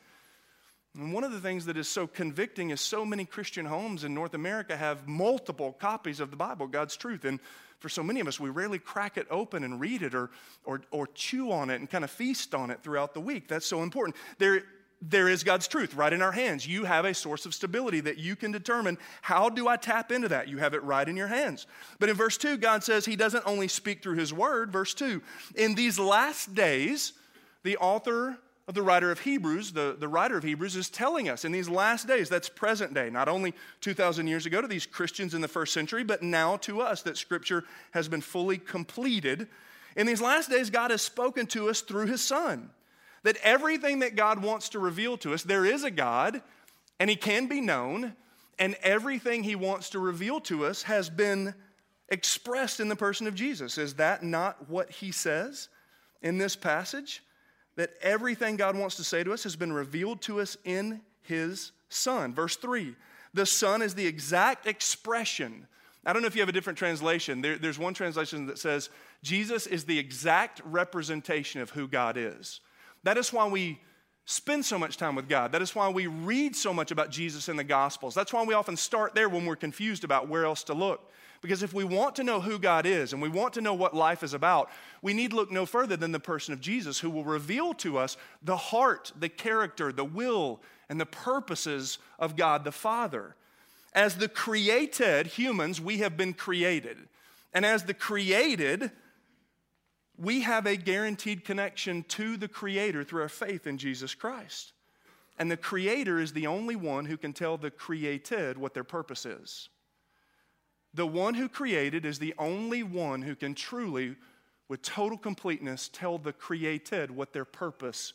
And 0.95 1.13
one 1.13 1.23
of 1.23 1.31
the 1.31 1.39
things 1.39 1.65
that 1.65 1.77
is 1.77 1.87
so 1.87 2.07
convicting 2.07 2.71
is 2.71 2.81
so 2.81 3.05
many 3.05 3.23
Christian 3.23 3.65
homes 3.65 4.03
in 4.03 4.13
North 4.13 4.33
America 4.33 4.75
have 4.75 5.07
multiple 5.07 5.73
copies 5.73 6.19
of 6.19 6.31
the 6.31 6.35
Bible, 6.35 6.67
God's 6.67 6.97
truth. 6.97 7.25
And 7.25 7.39
for 7.79 7.89
so 7.89 8.03
many 8.03 8.19
of 8.19 8.27
us, 8.27 8.39
we 8.39 8.49
rarely 8.49 8.79
crack 8.79 9.17
it 9.17 9.27
open 9.29 9.63
and 9.63 9.79
read 9.79 10.01
it 10.01 10.15
or, 10.15 10.31
or, 10.65 10.81
or 10.91 11.07
chew 11.07 11.51
on 11.51 11.69
it 11.69 11.75
and 11.75 11.89
kind 11.89 12.03
of 12.03 12.09
feast 12.09 12.55
on 12.55 12.71
it 12.71 12.81
throughout 12.83 13.13
the 13.13 13.21
week. 13.21 13.47
That's 13.47 13.67
so 13.67 13.83
important. 13.83 14.17
There, 14.39 14.63
there 15.01 15.29
is 15.29 15.43
God's 15.43 15.67
truth 15.67 15.93
right 15.93 16.11
in 16.11 16.21
our 16.21 16.31
hands. 16.31 16.67
You 16.67 16.83
have 16.83 17.05
a 17.05 17.13
source 17.13 17.45
of 17.45 17.53
stability 17.53 18.01
that 18.01 18.17
you 18.17 18.35
can 18.35 18.51
determine 18.51 18.97
how 19.21 19.49
do 19.49 19.67
I 19.67 19.77
tap 19.77 20.11
into 20.11 20.27
that? 20.29 20.49
You 20.49 20.57
have 20.57 20.73
it 20.73 20.83
right 20.83 21.07
in 21.07 21.15
your 21.15 21.27
hands. 21.27 21.67
But 21.99 22.09
in 22.09 22.15
verse 22.15 22.37
2, 22.37 22.57
God 22.57 22.83
says 22.83 23.05
He 23.05 23.15
doesn't 23.15 23.43
only 23.45 23.67
speak 23.67 24.03
through 24.03 24.15
His 24.15 24.33
word. 24.33 24.71
Verse 24.71 24.93
2 24.93 25.21
In 25.55 25.75
these 25.75 25.99
last 25.99 26.53
days, 26.53 27.13
the 27.63 27.77
author 27.77 28.39
of 28.69 28.75
the 28.75 28.83
writer 28.83 29.09
of 29.09 29.21
Hebrews, 29.21 29.71
the, 29.71 29.95
the 29.99 30.07
writer 30.07 30.37
of 30.37 30.43
Hebrews 30.43 30.75
is 30.75 30.91
telling 30.91 31.27
us 31.27 31.43
in 31.43 31.51
these 31.51 31.67
last 31.67 32.07
days, 32.07 32.29
that's 32.29 32.49
present 32.49 32.93
day, 32.93 33.09
not 33.09 33.27
only 33.27 33.55
2,000 33.81 34.27
years 34.27 34.45
ago 34.45 34.61
to 34.61 34.67
these 34.67 34.85
Christians 34.85 35.33
in 35.33 35.41
the 35.41 35.47
first 35.47 35.73
century, 35.73 36.03
but 36.03 36.21
now 36.21 36.55
to 36.57 36.79
us 36.79 37.01
that 37.01 37.17
Scripture 37.17 37.63
has 37.93 38.07
been 38.07 38.21
fully 38.21 38.59
completed. 38.59 39.47
In 39.95 40.05
these 40.05 40.21
last 40.21 40.51
days, 40.51 40.69
God 40.69 40.91
has 40.91 41.01
spoken 41.01 41.47
to 41.47 41.67
us 41.67 41.81
through 41.81 42.05
His 42.05 42.21
Son. 42.21 42.69
That 43.23 43.37
everything 43.41 43.99
that 43.99 44.15
God 44.15 44.43
wants 44.43 44.69
to 44.69 44.79
reveal 44.79 45.17
to 45.17 45.33
us, 45.33 45.41
there 45.41 45.65
is 45.65 45.83
a 45.83 45.89
God, 45.89 46.39
and 46.99 47.09
He 47.09 47.15
can 47.15 47.47
be 47.47 47.61
known, 47.61 48.13
and 48.59 48.75
everything 48.83 49.41
He 49.41 49.55
wants 49.55 49.89
to 49.89 49.99
reveal 49.99 50.39
to 50.41 50.67
us 50.67 50.83
has 50.83 51.09
been 51.09 51.55
expressed 52.09 52.79
in 52.79 52.87
the 52.87 52.95
person 52.95 53.25
of 53.25 53.33
Jesus. 53.33 53.79
Is 53.79 53.95
that 53.95 54.21
not 54.21 54.69
what 54.69 54.91
He 54.91 55.11
says 55.11 55.69
in 56.21 56.37
this 56.37 56.55
passage? 56.55 57.23
That 57.79 57.93
everything 58.01 58.57
God 58.57 58.75
wants 58.75 58.97
to 58.97 59.05
say 59.05 59.23
to 59.23 59.31
us 59.31 59.43
has 59.43 59.55
been 59.55 59.71
revealed 59.71 60.21
to 60.23 60.41
us 60.41 60.57
in 60.65 60.99
His 61.21 61.71
Son. 61.87 62.33
Verse 62.33 62.57
3 62.57 62.93
the 63.33 63.45
Son 63.45 63.81
is 63.81 63.95
the 63.95 64.05
exact 64.05 64.67
expression. 64.67 65.65
I 66.05 66.11
don't 66.11 66.21
know 66.21 66.27
if 66.27 66.35
you 66.35 66.41
have 66.41 66.49
a 66.49 66.53
different 66.53 66.77
translation. 66.77 67.41
There, 67.41 67.57
there's 67.57 67.79
one 67.79 67.93
translation 67.93 68.47
that 68.47 68.57
says, 68.57 68.89
Jesus 69.23 69.65
is 69.65 69.85
the 69.85 69.97
exact 69.97 70.61
representation 70.65 71.61
of 71.61 71.69
who 71.69 71.87
God 71.87 72.17
is. 72.17 72.59
That 73.03 73.17
is 73.17 73.31
why 73.31 73.47
we 73.47 73.79
spend 74.25 74.65
so 74.65 74.77
much 74.77 74.97
time 74.97 75.15
with 75.15 75.29
God. 75.29 75.51
That 75.51 75.61
is 75.61 75.73
why 75.73 75.87
we 75.89 76.07
read 76.07 76.55
so 76.55 76.73
much 76.73 76.91
about 76.91 77.11
Jesus 77.11 77.47
in 77.47 77.55
the 77.55 77.63
Gospels. 77.63 78.13
That's 78.13 78.33
why 78.33 78.43
we 78.43 78.55
often 78.55 78.75
start 78.75 79.15
there 79.15 79.29
when 79.29 79.45
we're 79.45 79.55
confused 79.55 80.03
about 80.03 80.27
where 80.27 80.43
else 80.43 80.63
to 80.63 80.73
look. 80.73 81.11
Because 81.41 81.63
if 81.63 81.73
we 81.73 81.83
want 81.83 82.15
to 82.17 82.23
know 82.23 82.41
who 82.41 82.59
God 82.59 82.85
is 82.85 83.13
and 83.13 83.21
we 83.21 83.29
want 83.29 83.53
to 83.53 83.61
know 83.61 83.73
what 83.73 83.95
life 83.95 84.23
is 84.23 84.33
about, 84.33 84.69
we 85.01 85.13
need 85.13 85.31
look 85.31 85.51
no 85.51 85.65
further 85.65 85.95
than 85.95 86.11
the 86.11 86.19
person 86.19 86.53
of 86.53 86.59
Jesus 86.59 86.99
who 86.99 87.09
will 87.09 87.23
reveal 87.23 87.73
to 87.75 87.97
us 87.97 88.17
the 88.41 88.57
heart, 88.57 89.13
the 89.17 89.29
character, 89.29 89.91
the 89.91 90.03
will, 90.03 90.61
and 90.89 90.99
the 90.99 91.05
purposes 91.05 91.97
of 92.17 92.35
God 92.35 92.63
the 92.63 92.71
Father. 92.71 93.35
As 93.93 94.15
the 94.15 94.27
created 94.27 95.27
humans, 95.27 95.79
we 95.79 95.99
have 95.99 96.17
been 96.17 96.33
created. 96.33 96.97
And 97.53 97.65
as 97.65 97.83
the 97.83 97.93
created, 97.93 98.91
we 100.17 100.41
have 100.41 100.65
a 100.65 100.75
guaranteed 100.75 101.45
connection 101.45 102.03
to 102.09 102.35
the 102.37 102.47
Creator 102.47 103.05
through 103.05 103.21
our 103.21 103.29
faith 103.29 103.65
in 103.65 103.77
Jesus 103.77 104.13
Christ. 104.13 104.73
And 105.37 105.49
the 105.49 105.57
Creator 105.57 106.19
is 106.19 106.33
the 106.33 106.47
only 106.47 106.75
one 106.75 107.05
who 107.05 107.15
can 107.15 107.31
tell 107.31 107.57
the 107.57 107.71
created 107.71 108.57
what 108.57 108.73
their 108.73 108.83
purpose 108.83 109.25
is. 109.25 109.69
The 110.93 111.05
one 111.05 111.35
who 111.35 111.47
created 111.47 112.05
is 112.05 112.19
the 112.19 112.33
only 112.37 112.83
one 112.83 113.21
who 113.21 113.35
can 113.35 113.53
truly, 113.53 114.15
with 114.67 114.81
total 114.81 115.17
completeness, 115.17 115.89
tell 115.91 116.17
the 116.17 116.33
created 116.33 117.11
what 117.11 117.33
their 117.33 117.45
purpose 117.45 118.13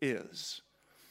is. 0.00 0.62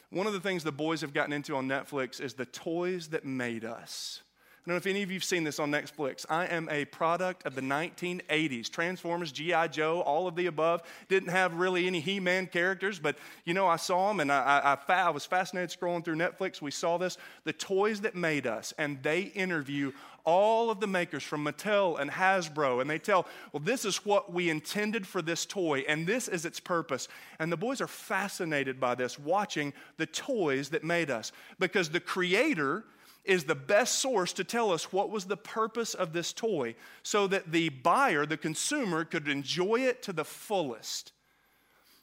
One 0.10 0.27
of 0.27 0.34
the 0.34 0.39
things 0.39 0.63
the 0.63 0.72
boys 0.72 1.01
have 1.01 1.13
gotten 1.13 1.34
into 1.34 1.55
on 1.55 1.67
Netflix 1.67 2.22
is 2.22 2.34
the 2.34 2.46
toys 2.46 3.10
that 3.10 3.25
made 3.25 3.65
us. 3.65 4.22
I 4.65 4.72
don't 4.72 4.74
know 4.74 4.77
if 4.77 4.88
any 4.88 5.03
of 5.03 5.12
you 5.12 5.17
have 5.17 5.24
seen 5.24 5.44
this 5.44 5.60
on 5.60 5.70
Netflix. 5.70 6.25
I 6.27 6.48
am 6.48 6.67
a 6.72 6.86
product 6.86 7.46
of 7.46 7.53
the 7.53 7.62
1980s. 7.62 8.67
Transformers, 8.67 9.32
G.I. 9.32 9.67
Joe, 9.67 10.01
all 10.01 10.25
of 10.25 10.36
the 10.36 10.48
above. 10.48 10.82
Didn't 11.08 11.29
have 11.29 11.53
really 11.53 11.86
any 11.86 12.00
He 12.00 12.20
Man 12.20 12.48
characters, 12.48 12.98
but 12.98 13.15
you 13.44 13.53
know, 13.53 13.67
I 13.67 13.75
saw 13.75 14.08
them 14.08 14.22
and 14.22 14.32
I, 14.32 14.79
I, 14.88 14.94
I 14.94 15.10
was 15.12 15.24
fascinated 15.24 15.77
scrolling 15.77 16.03
through 16.03 16.15
Netflix. 16.15 16.63
We 16.63 16.72
saw 16.72 16.98
this. 16.98 17.20
The 17.44 17.53
toys 17.53 18.01
that 18.01 18.15
made 18.15 18.48
us, 18.48 18.74
and 18.79 19.03
they 19.03 19.22
interview 19.22 19.91
all 20.25 20.70
of 20.70 20.79
the 20.79 20.88
makers 20.88 21.24
from 21.24 21.46
Mattel 21.46 22.00
and 22.00 22.12
Hasbro, 22.12 22.82
and 22.82 22.89
they 22.89 23.00
tell, 23.00 23.27
well, 23.51 23.62
this 23.63 23.86
is 23.86 24.05
what 24.05 24.34
we 24.34 24.50
intended 24.50 25.08
for 25.08 25.22
this 25.22 25.46
toy, 25.46 25.86
and 25.88 26.05
this 26.05 26.27
is 26.27 26.46
its 26.46 26.60
purpose. 26.60 27.08
And 27.39 27.51
the 27.51 27.58
boys 27.58 27.79
are 27.82 27.88
fascinated 27.88 28.79
by 28.79 28.96
this, 28.96 29.17
watching 29.20 29.74
the 29.98 30.08
toys 30.08 30.70
that 30.70 30.84
made 30.84 31.10
us, 31.10 31.32
because 31.60 31.89
the 31.89 32.00
creator 32.00 32.84
is 33.24 33.44
the 33.44 33.55
best 33.55 34.00
source 34.00 34.34
to 34.34 34.44
tell 34.44 34.72
us 34.72 34.91
what 34.94 35.10
was 35.10 35.25
the 35.25 35.38
purpose 35.38 35.94
of 35.94 36.13
this 36.13 36.32
toy 36.32 36.75
so 37.03 37.27
that 37.27 37.51
the 37.51 37.70
buyer, 37.70 38.25
the 38.25 38.38
consumer, 38.38 39.03
could 39.03 39.27
enjoy 39.27 39.79
it 39.82 40.03
to 40.03 40.13
the 40.13 40.25
fullest. 40.25 41.12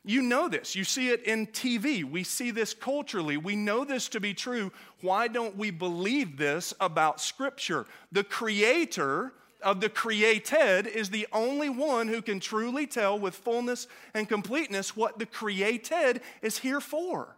You 0.04 0.22
know 0.22 0.48
this. 0.48 0.74
You 0.74 0.82
see 0.84 1.10
it 1.10 1.22
in 1.24 1.46
TV. 1.46 2.02
We 2.02 2.24
see 2.24 2.50
this 2.50 2.74
culturally. 2.74 3.36
We 3.36 3.54
know 3.54 3.84
this 3.84 4.08
to 4.10 4.20
be 4.20 4.34
true. 4.34 4.72
Why 5.00 5.28
don't 5.28 5.56
we 5.56 5.70
believe 5.70 6.36
this 6.36 6.74
about 6.80 7.20
Scripture? 7.20 7.86
The 8.10 8.24
creator 8.24 9.32
of 9.62 9.80
the 9.80 9.88
created 9.88 10.88
is 10.88 11.10
the 11.10 11.28
only 11.32 11.68
one 11.68 12.08
who 12.08 12.20
can 12.20 12.40
truly 12.40 12.86
tell 12.86 13.16
with 13.16 13.36
fullness 13.36 13.86
and 14.12 14.28
completeness 14.28 14.96
what 14.96 15.20
the 15.20 15.26
created 15.26 16.20
is 16.42 16.58
here 16.58 16.80
for. 16.80 17.36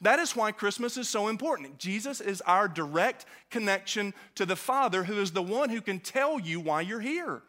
That 0.00 0.18
is 0.18 0.34
why 0.34 0.50
Christmas 0.50 0.96
is 0.96 1.08
so 1.08 1.28
important. 1.28 1.78
Jesus 1.78 2.20
is 2.20 2.40
our 2.40 2.66
direct 2.66 3.26
connection 3.50 4.14
to 4.34 4.46
the 4.46 4.56
Father, 4.56 5.04
who 5.04 5.20
is 5.20 5.30
the 5.30 5.42
one 5.42 5.68
who 5.68 5.80
can 5.80 6.00
tell 6.00 6.40
you 6.40 6.58
why 6.58 6.80
you're 6.80 7.00
here. 7.00 7.42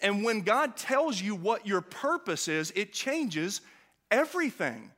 And 0.00 0.24
when 0.24 0.40
God 0.40 0.76
tells 0.76 1.20
you 1.20 1.36
what 1.36 1.66
your 1.66 1.82
purpose 1.82 2.48
is, 2.48 2.72
it 2.74 2.92
changes 2.92 3.60
everything. 4.12 4.92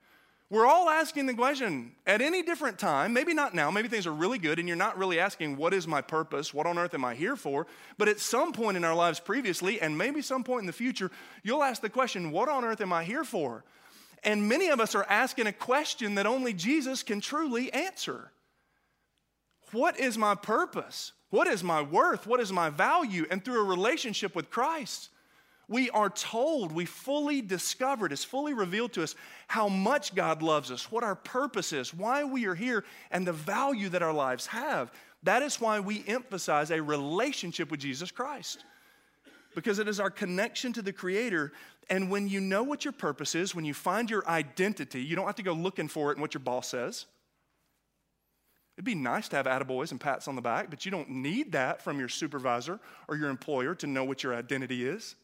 We're 0.50 0.66
all 0.66 0.90
asking 0.90 1.26
the 1.26 1.34
question 1.34 1.92
at 2.06 2.20
any 2.20 2.42
different 2.42 2.78
time, 2.78 3.14
maybe 3.14 3.32
not 3.32 3.54
now, 3.54 3.70
maybe 3.70 3.88
things 3.88 4.06
are 4.06 4.12
really 4.12 4.38
good 4.38 4.58
and 4.58 4.68
you're 4.68 4.76
not 4.76 4.98
really 4.98 5.18
asking, 5.18 5.56
What 5.56 5.72
is 5.72 5.88
my 5.88 6.02
purpose? 6.02 6.52
What 6.52 6.66
on 6.66 6.78
earth 6.78 6.92
am 6.92 7.04
I 7.04 7.14
here 7.14 7.34
for? 7.34 7.66
But 7.96 8.08
at 8.08 8.20
some 8.20 8.52
point 8.52 8.76
in 8.76 8.84
our 8.84 8.94
lives 8.94 9.18
previously, 9.18 9.80
and 9.80 9.96
maybe 9.96 10.20
some 10.20 10.44
point 10.44 10.60
in 10.60 10.66
the 10.66 10.72
future, 10.72 11.10
you'll 11.42 11.62
ask 11.62 11.80
the 11.80 11.88
question, 11.88 12.30
What 12.30 12.50
on 12.50 12.64
earth 12.64 12.82
am 12.82 12.92
I 12.92 13.04
here 13.04 13.24
for? 13.24 13.64
And 14.22 14.48
many 14.48 14.68
of 14.68 14.80
us 14.80 14.94
are 14.94 15.06
asking 15.08 15.46
a 15.46 15.52
question 15.52 16.14
that 16.16 16.26
only 16.26 16.52
Jesus 16.52 17.02
can 17.02 17.20
truly 17.20 17.72
answer 17.72 18.30
What 19.72 19.98
is 19.98 20.18
my 20.18 20.34
purpose? 20.34 21.12
What 21.30 21.48
is 21.48 21.64
my 21.64 21.82
worth? 21.82 22.26
What 22.26 22.38
is 22.38 22.52
my 22.52 22.70
value? 22.70 23.26
And 23.28 23.44
through 23.44 23.60
a 23.60 23.64
relationship 23.64 24.36
with 24.36 24.50
Christ, 24.50 25.08
we 25.68 25.90
are 25.90 26.10
told, 26.10 26.72
we 26.72 26.84
fully 26.84 27.40
discovered, 27.40 28.12
it's 28.12 28.24
fully 28.24 28.54
revealed 28.54 28.92
to 28.94 29.02
us 29.02 29.14
how 29.48 29.68
much 29.68 30.14
God 30.14 30.42
loves 30.42 30.70
us, 30.70 30.90
what 30.90 31.04
our 31.04 31.14
purpose 31.14 31.72
is, 31.72 31.94
why 31.94 32.24
we 32.24 32.46
are 32.46 32.54
here, 32.54 32.84
and 33.10 33.26
the 33.26 33.32
value 33.32 33.88
that 33.90 34.02
our 34.02 34.12
lives 34.12 34.46
have. 34.46 34.92
That 35.22 35.42
is 35.42 35.60
why 35.60 35.80
we 35.80 36.04
emphasize 36.06 36.70
a 36.70 36.82
relationship 36.82 37.70
with 37.70 37.80
Jesus 37.80 38.10
Christ 38.10 38.64
because 39.54 39.78
it 39.78 39.88
is 39.88 40.00
our 40.00 40.10
connection 40.10 40.72
to 40.74 40.82
the 40.82 40.92
Creator. 40.92 41.52
And 41.88 42.10
when 42.10 42.28
you 42.28 42.40
know 42.40 42.62
what 42.62 42.84
your 42.84 42.92
purpose 42.92 43.34
is, 43.34 43.54
when 43.54 43.64
you 43.64 43.74
find 43.74 44.10
your 44.10 44.26
identity, 44.28 45.02
you 45.02 45.16
don't 45.16 45.26
have 45.26 45.36
to 45.36 45.42
go 45.42 45.52
looking 45.52 45.88
for 45.88 46.10
it 46.10 46.16
in 46.16 46.20
what 46.20 46.34
your 46.34 46.40
boss 46.40 46.68
says. 46.68 47.06
It'd 48.76 48.84
be 48.84 48.96
nice 48.96 49.28
to 49.28 49.36
have 49.36 49.46
attaboys 49.46 49.92
and 49.92 50.00
pats 50.00 50.26
on 50.26 50.34
the 50.34 50.42
back, 50.42 50.68
but 50.68 50.84
you 50.84 50.90
don't 50.90 51.08
need 51.08 51.52
that 51.52 51.80
from 51.80 51.98
your 51.98 52.08
supervisor 52.08 52.80
or 53.06 53.16
your 53.16 53.30
employer 53.30 53.74
to 53.76 53.86
know 53.86 54.04
what 54.04 54.22
your 54.24 54.34
identity 54.34 54.86
is. 54.86 55.14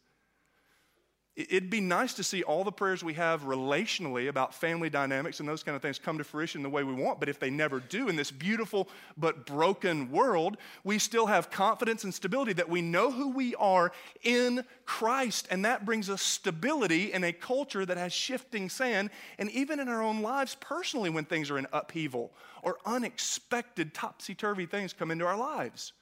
It'd 1.37 1.71
be 1.71 1.81
nice 1.81 2.15
to 2.15 2.25
see 2.25 2.43
all 2.43 2.65
the 2.65 2.73
prayers 2.73 3.05
we 3.05 3.15
have 3.15 3.43
relationally 3.43 4.29
about 4.29 4.53
family 4.53 4.91
dynamics 4.91 5.39
and 5.39 5.49
those 5.49 5.63
kind 5.63 5.77
of 5.77 5.81
things 5.81 5.99
come 5.99 6.19
to 6.19 6.25
fruition 6.25 6.63
the 6.63 6.69
way 6.69 6.83
we 6.83 6.93
want. 6.93 7.21
But 7.21 7.29
if 7.29 7.39
they 7.39 7.51
never 7.51 7.79
do 7.79 8.09
in 8.09 8.17
this 8.17 8.33
beautiful 8.33 8.89
but 9.17 9.47
broken 9.47 10.11
world, 10.11 10.57
we 10.83 10.99
still 10.99 11.27
have 11.27 11.51
confidence 11.51 12.03
and 12.03 12.13
stability 12.13 12.53
that 12.55 12.69
we 12.69 12.83
know 12.83 13.13
who 13.13 13.31
we 13.31 13.55
are 13.55 13.93
in 14.23 14.65
Christ. 14.85 15.47
And 15.53 15.65
that 15.65 15.87
brings 15.87 16.11
us 16.11 16.21
stability 16.21 17.13
in 17.13 17.23
a 17.23 17.33
culture 17.33 17.87
that 17.87 17.97
has 17.97 18.13
shifting 18.13 18.69
sand. 18.69 19.11
And 19.39 19.51
even 19.53 19.79
in 19.79 19.89
our 19.89 20.03
own 20.03 20.23
lives 20.23 20.57
personally, 20.59 21.11
when 21.11 21.25
things 21.25 21.49
are 21.49 21.59
in 21.59 21.69
upheaval 21.73 22.33
or 22.63 22.79
unexpected 22.85 23.95
topsy 23.95 24.35
turvy 24.35 24.67
things 24.67 24.93
come 24.93 25.13
into 25.13 25.27
our 25.27 25.39
lives, 25.39 25.93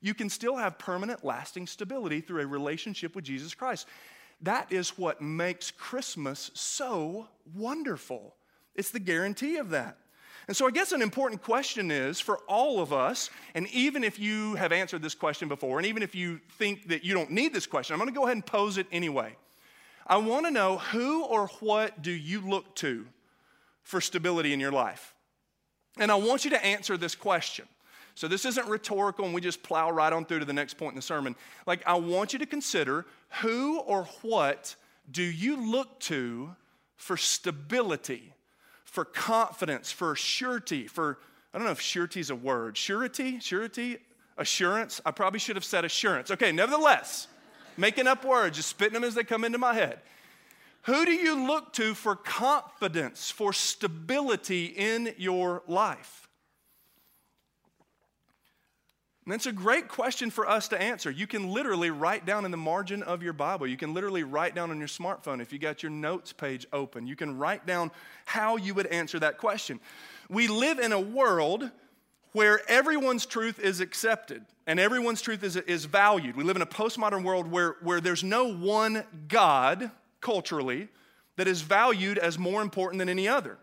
you 0.00 0.14
can 0.14 0.30
still 0.30 0.56
have 0.56 0.78
permanent, 0.78 1.24
lasting 1.24 1.66
stability 1.66 2.22
through 2.22 2.42
a 2.42 2.46
relationship 2.46 3.14
with 3.14 3.24
Jesus 3.24 3.54
Christ. 3.54 3.86
That 4.42 4.72
is 4.72 4.90
what 4.90 5.20
makes 5.20 5.70
Christmas 5.70 6.50
so 6.54 7.28
wonderful. 7.54 8.34
It's 8.74 8.90
the 8.90 9.00
guarantee 9.00 9.56
of 9.56 9.70
that. 9.70 9.98
And 10.46 10.56
so, 10.56 10.66
I 10.66 10.70
guess 10.70 10.92
an 10.92 11.02
important 11.02 11.42
question 11.42 11.90
is 11.90 12.20
for 12.20 12.38
all 12.48 12.80
of 12.80 12.90
us, 12.90 13.28
and 13.54 13.68
even 13.68 14.02
if 14.02 14.18
you 14.18 14.54
have 14.54 14.72
answered 14.72 15.02
this 15.02 15.14
question 15.14 15.46
before, 15.46 15.78
and 15.78 15.86
even 15.86 16.02
if 16.02 16.14
you 16.14 16.40
think 16.52 16.88
that 16.88 17.04
you 17.04 17.12
don't 17.12 17.30
need 17.30 17.52
this 17.52 17.66
question, 17.66 17.92
I'm 17.92 18.06
to 18.06 18.14
go 18.14 18.24
ahead 18.24 18.36
and 18.36 18.46
pose 18.46 18.78
it 18.78 18.86
anyway. 18.90 19.36
I 20.06 20.16
want 20.16 20.46
to 20.46 20.50
know 20.50 20.78
who 20.78 21.24
or 21.24 21.48
what 21.60 22.00
do 22.00 22.10
you 22.10 22.40
look 22.40 22.74
to 22.76 23.06
for 23.82 24.00
stability 24.00 24.54
in 24.54 24.60
your 24.60 24.72
life? 24.72 25.14
And 25.98 26.10
I 26.10 26.14
want 26.14 26.44
you 26.44 26.50
to 26.50 26.64
answer 26.64 26.96
this 26.96 27.14
question. 27.14 27.66
So 28.18 28.26
this 28.26 28.44
isn't 28.44 28.66
rhetorical 28.66 29.26
and 29.26 29.32
we 29.32 29.40
just 29.40 29.62
plow 29.62 29.92
right 29.92 30.12
on 30.12 30.24
through 30.24 30.40
to 30.40 30.44
the 30.44 30.52
next 30.52 30.74
point 30.74 30.90
in 30.90 30.96
the 30.96 31.02
sermon. 31.02 31.36
Like, 31.66 31.86
I 31.86 31.94
want 31.94 32.32
you 32.32 32.40
to 32.40 32.46
consider 32.46 33.06
who 33.42 33.78
or 33.78 34.08
what 34.22 34.74
do 35.08 35.22
you 35.22 35.70
look 35.70 36.00
to 36.00 36.56
for 36.96 37.16
stability, 37.16 38.34
for 38.82 39.04
confidence, 39.04 39.92
for 39.92 40.16
surety, 40.16 40.88
for, 40.88 41.20
I 41.54 41.58
don't 41.58 41.64
know 41.64 41.70
if 41.70 41.80
surety 41.80 42.18
is 42.18 42.30
a 42.30 42.34
word. 42.34 42.76
Surety? 42.76 43.38
Surety? 43.38 43.98
Assurance? 44.36 45.00
I 45.06 45.12
probably 45.12 45.38
should 45.38 45.54
have 45.54 45.64
said 45.64 45.84
assurance. 45.84 46.32
Okay, 46.32 46.50
nevertheless, 46.50 47.28
making 47.76 48.08
up 48.08 48.24
words, 48.24 48.56
just 48.56 48.70
spitting 48.70 48.94
them 48.94 49.04
as 49.04 49.14
they 49.14 49.22
come 49.22 49.44
into 49.44 49.58
my 49.58 49.74
head. 49.74 50.00
Who 50.82 51.04
do 51.04 51.12
you 51.12 51.46
look 51.46 51.72
to 51.74 51.94
for 51.94 52.16
confidence, 52.16 53.30
for 53.30 53.52
stability 53.52 54.64
in 54.64 55.14
your 55.18 55.62
life? 55.68 56.27
And 59.28 59.34
that's 59.34 59.44
a 59.44 59.52
great 59.52 59.88
question 59.88 60.30
for 60.30 60.48
us 60.48 60.68
to 60.68 60.80
answer. 60.80 61.10
You 61.10 61.26
can 61.26 61.50
literally 61.50 61.90
write 61.90 62.24
down 62.24 62.46
in 62.46 62.50
the 62.50 62.56
margin 62.56 63.02
of 63.02 63.22
your 63.22 63.34
Bible. 63.34 63.66
You 63.66 63.76
can 63.76 63.92
literally 63.92 64.22
write 64.22 64.54
down 64.54 64.70
on 64.70 64.78
your 64.78 64.88
smartphone 64.88 65.42
if 65.42 65.52
you 65.52 65.58
got 65.58 65.82
your 65.82 65.92
notes 65.92 66.32
page 66.32 66.66
open. 66.72 67.06
You 67.06 67.14
can 67.14 67.36
write 67.36 67.66
down 67.66 67.90
how 68.24 68.56
you 68.56 68.72
would 68.72 68.86
answer 68.86 69.18
that 69.18 69.36
question. 69.36 69.80
We 70.30 70.48
live 70.48 70.78
in 70.78 70.92
a 70.92 70.98
world 70.98 71.70
where 72.32 72.62
everyone's 72.70 73.26
truth 73.26 73.58
is 73.58 73.80
accepted 73.80 74.46
and 74.66 74.80
everyone's 74.80 75.20
truth 75.20 75.44
is, 75.44 75.56
is 75.56 75.84
valued. 75.84 76.34
We 76.34 76.42
live 76.42 76.56
in 76.56 76.62
a 76.62 76.66
postmodern 76.66 77.22
world 77.22 77.50
where, 77.50 77.76
where 77.82 78.00
there's 78.00 78.24
no 78.24 78.50
one 78.50 79.04
God 79.28 79.90
culturally 80.22 80.88
that 81.36 81.46
is 81.46 81.60
valued 81.60 82.16
as 82.16 82.38
more 82.38 82.62
important 82.62 82.98
than 82.98 83.10
any 83.10 83.28
other. 83.28 83.58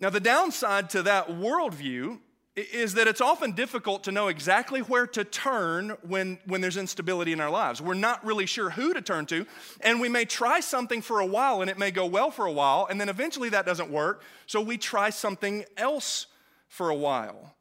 Now, 0.00 0.10
the 0.10 0.20
downside 0.20 0.90
to 0.90 1.02
that 1.04 1.28
worldview 1.28 2.18
is 2.56 2.94
that 2.94 3.06
it's 3.06 3.20
often 3.20 3.52
difficult 3.52 4.04
to 4.04 4.12
know 4.12 4.28
exactly 4.28 4.80
where 4.80 5.06
to 5.06 5.24
turn 5.24 5.90
when, 6.02 6.38
when 6.46 6.62
there's 6.62 6.78
instability 6.78 7.32
in 7.32 7.40
our 7.40 7.50
lives. 7.50 7.82
We're 7.82 7.94
not 7.94 8.24
really 8.24 8.46
sure 8.46 8.70
who 8.70 8.94
to 8.94 9.02
turn 9.02 9.26
to, 9.26 9.46
and 9.82 10.00
we 10.00 10.08
may 10.08 10.24
try 10.24 10.60
something 10.60 11.02
for 11.02 11.20
a 11.20 11.26
while 11.26 11.60
and 11.60 11.70
it 11.70 11.78
may 11.78 11.90
go 11.90 12.06
well 12.06 12.30
for 12.30 12.46
a 12.46 12.52
while, 12.52 12.86
and 12.88 12.98
then 12.98 13.10
eventually 13.10 13.50
that 13.50 13.66
doesn't 13.66 13.90
work, 13.90 14.22
so 14.46 14.62
we 14.62 14.78
try 14.78 15.10
something 15.10 15.66
else 15.76 16.26
for 16.68 16.88
a 16.88 16.94
while. 16.94 17.54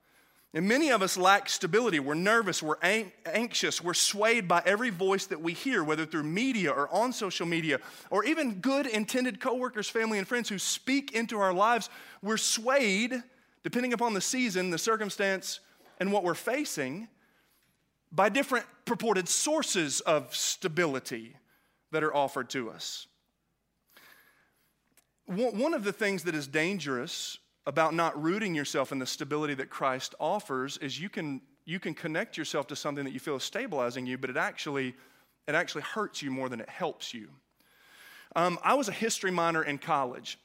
And 0.54 0.70
many 0.70 0.90
of 0.90 1.02
us 1.02 1.18
lack 1.18 1.50
stability. 1.50 2.00
We're 2.00 2.14
nervous, 2.14 2.64
we're 2.64 2.80
an- 2.82 3.12
anxious, 3.26 3.84
we're 3.84 3.94
swayed 3.94 4.48
by 4.48 4.64
every 4.66 4.90
voice 4.90 5.26
that 5.26 5.42
we 5.42 5.52
hear, 5.52 5.84
whether 5.84 6.06
through 6.06 6.24
media 6.24 6.72
or 6.72 6.88
on 6.96 7.12
social 7.12 7.46
media, 7.46 7.80
or 8.10 8.24
even 8.24 8.62
good 8.62 8.88
intended 8.88 9.42
coworkers, 9.42 9.90
family, 9.90 10.18
and 10.18 10.26
friends 10.26 10.48
who 10.48 10.58
speak 10.58 11.12
into 11.12 11.38
our 11.38 11.54
lives. 11.54 11.90
We're 12.22 12.38
swayed 12.38 13.22
depending 13.66 13.94
upon 13.94 14.14
the 14.14 14.22
season, 14.22 14.70
the 14.70 14.78
circumstance, 14.78 15.60
and 16.00 16.12
what 16.12 16.24
we're 16.24 16.36
facing, 16.36 17.08
by 18.12 18.30
different 18.30 18.64
purported 18.86 19.28
sources 19.28 20.02
of 20.02 20.36
stability 20.36 21.36
that 21.92 22.04
are 22.04 22.16
offered 22.16 22.48
to 22.48 22.70
us. 22.70 23.08
One 25.26 25.74
of 25.74 25.84
the 25.84 25.92
things 25.92 26.26
that 26.26 26.36
is 26.36 26.48
dangerous 26.48 27.40
about 27.66 27.96
not 27.96 28.22
rooting 28.22 28.54
yourself 28.54 28.92
in 28.92 29.00
the 29.00 29.08
stability 29.08 29.56
that 29.56 29.72
Christ 29.72 30.14
offers 30.20 30.78
is 30.78 31.00
you 31.00 31.10
can, 31.10 31.42
you 31.66 31.80
can 31.80 31.96
connect 31.96 32.38
yourself 32.38 32.68
to 32.68 32.76
something 32.76 33.04
that 33.04 33.14
you 33.14 33.20
feel 33.20 33.38
is 33.38 33.44
stabilizing 33.44 34.06
you, 34.06 34.20
but 34.20 34.30
it 34.30 34.38
actually, 34.38 34.94
it 35.48 35.56
actually 35.56 35.82
hurts 35.82 36.22
you 36.22 36.30
more 36.30 36.50
than 36.50 36.62
it 36.62 36.70
helps 36.70 37.16
you. 37.16 37.30
Um, 38.36 38.60
I 38.64 38.76
was 38.76 38.90
a 38.90 38.92
history 38.92 39.32
minor 39.32 39.64
in 39.64 39.80
college. 39.80 40.38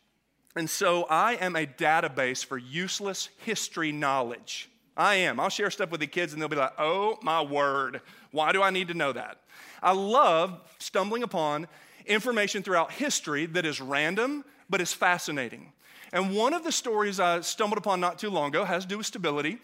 And 0.57 0.69
so 0.69 1.05
I 1.05 1.35
am 1.35 1.55
a 1.55 1.67
database 1.67 2.45
for 2.45 2.59
useless 2.59 3.29
history 3.39 3.93
knowledge. 3.93 4.69
I 4.97 5.17
am. 5.17 5.39
I'll 5.39 5.49
share 5.49 5.71
stuff 5.71 5.91
with 5.91 6.01
the 6.01 6.07
kids 6.07 6.33
and 6.33 6.43
they'll 6.43 6.49
be 6.49 6.57
like, 6.57 6.75
oh 6.79 7.19
my 7.23 7.41
word, 7.41 8.01
why 8.33 8.53
do 8.53 8.63
I 8.63 8.71
need 8.71 8.89
to 8.89 8.95
know 8.95 9.13
that? 9.13 9.39
I 9.83 9.93
love 9.93 10.61
stumbling 10.79 11.23
upon 11.23 11.69
information 12.07 12.63
throughout 12.63 12.93
history 12.93 13.47
that 13.47 13.65
is 13.65 13.81
random 13.81 14.45
but 14.69 14.81
is 14.81 14.93
fascinating. 14.93 15.73
And 16.13 16.35
one 16.35 16.53
of 16.53 16.65
the 16.65 16.73
stories 16.73 17.21
I 17.21 17.41
stumbled 17.41 17.79
upon 17.79 18.01
not 18.01 18.19
too 18.19 18.31
long 18.31 18.49
ago 18.49 18.65
has 18.65 18.83
to 18.83 18.89
do 18.89 18.99
with 18.99 19.07
stability 19.07 19.59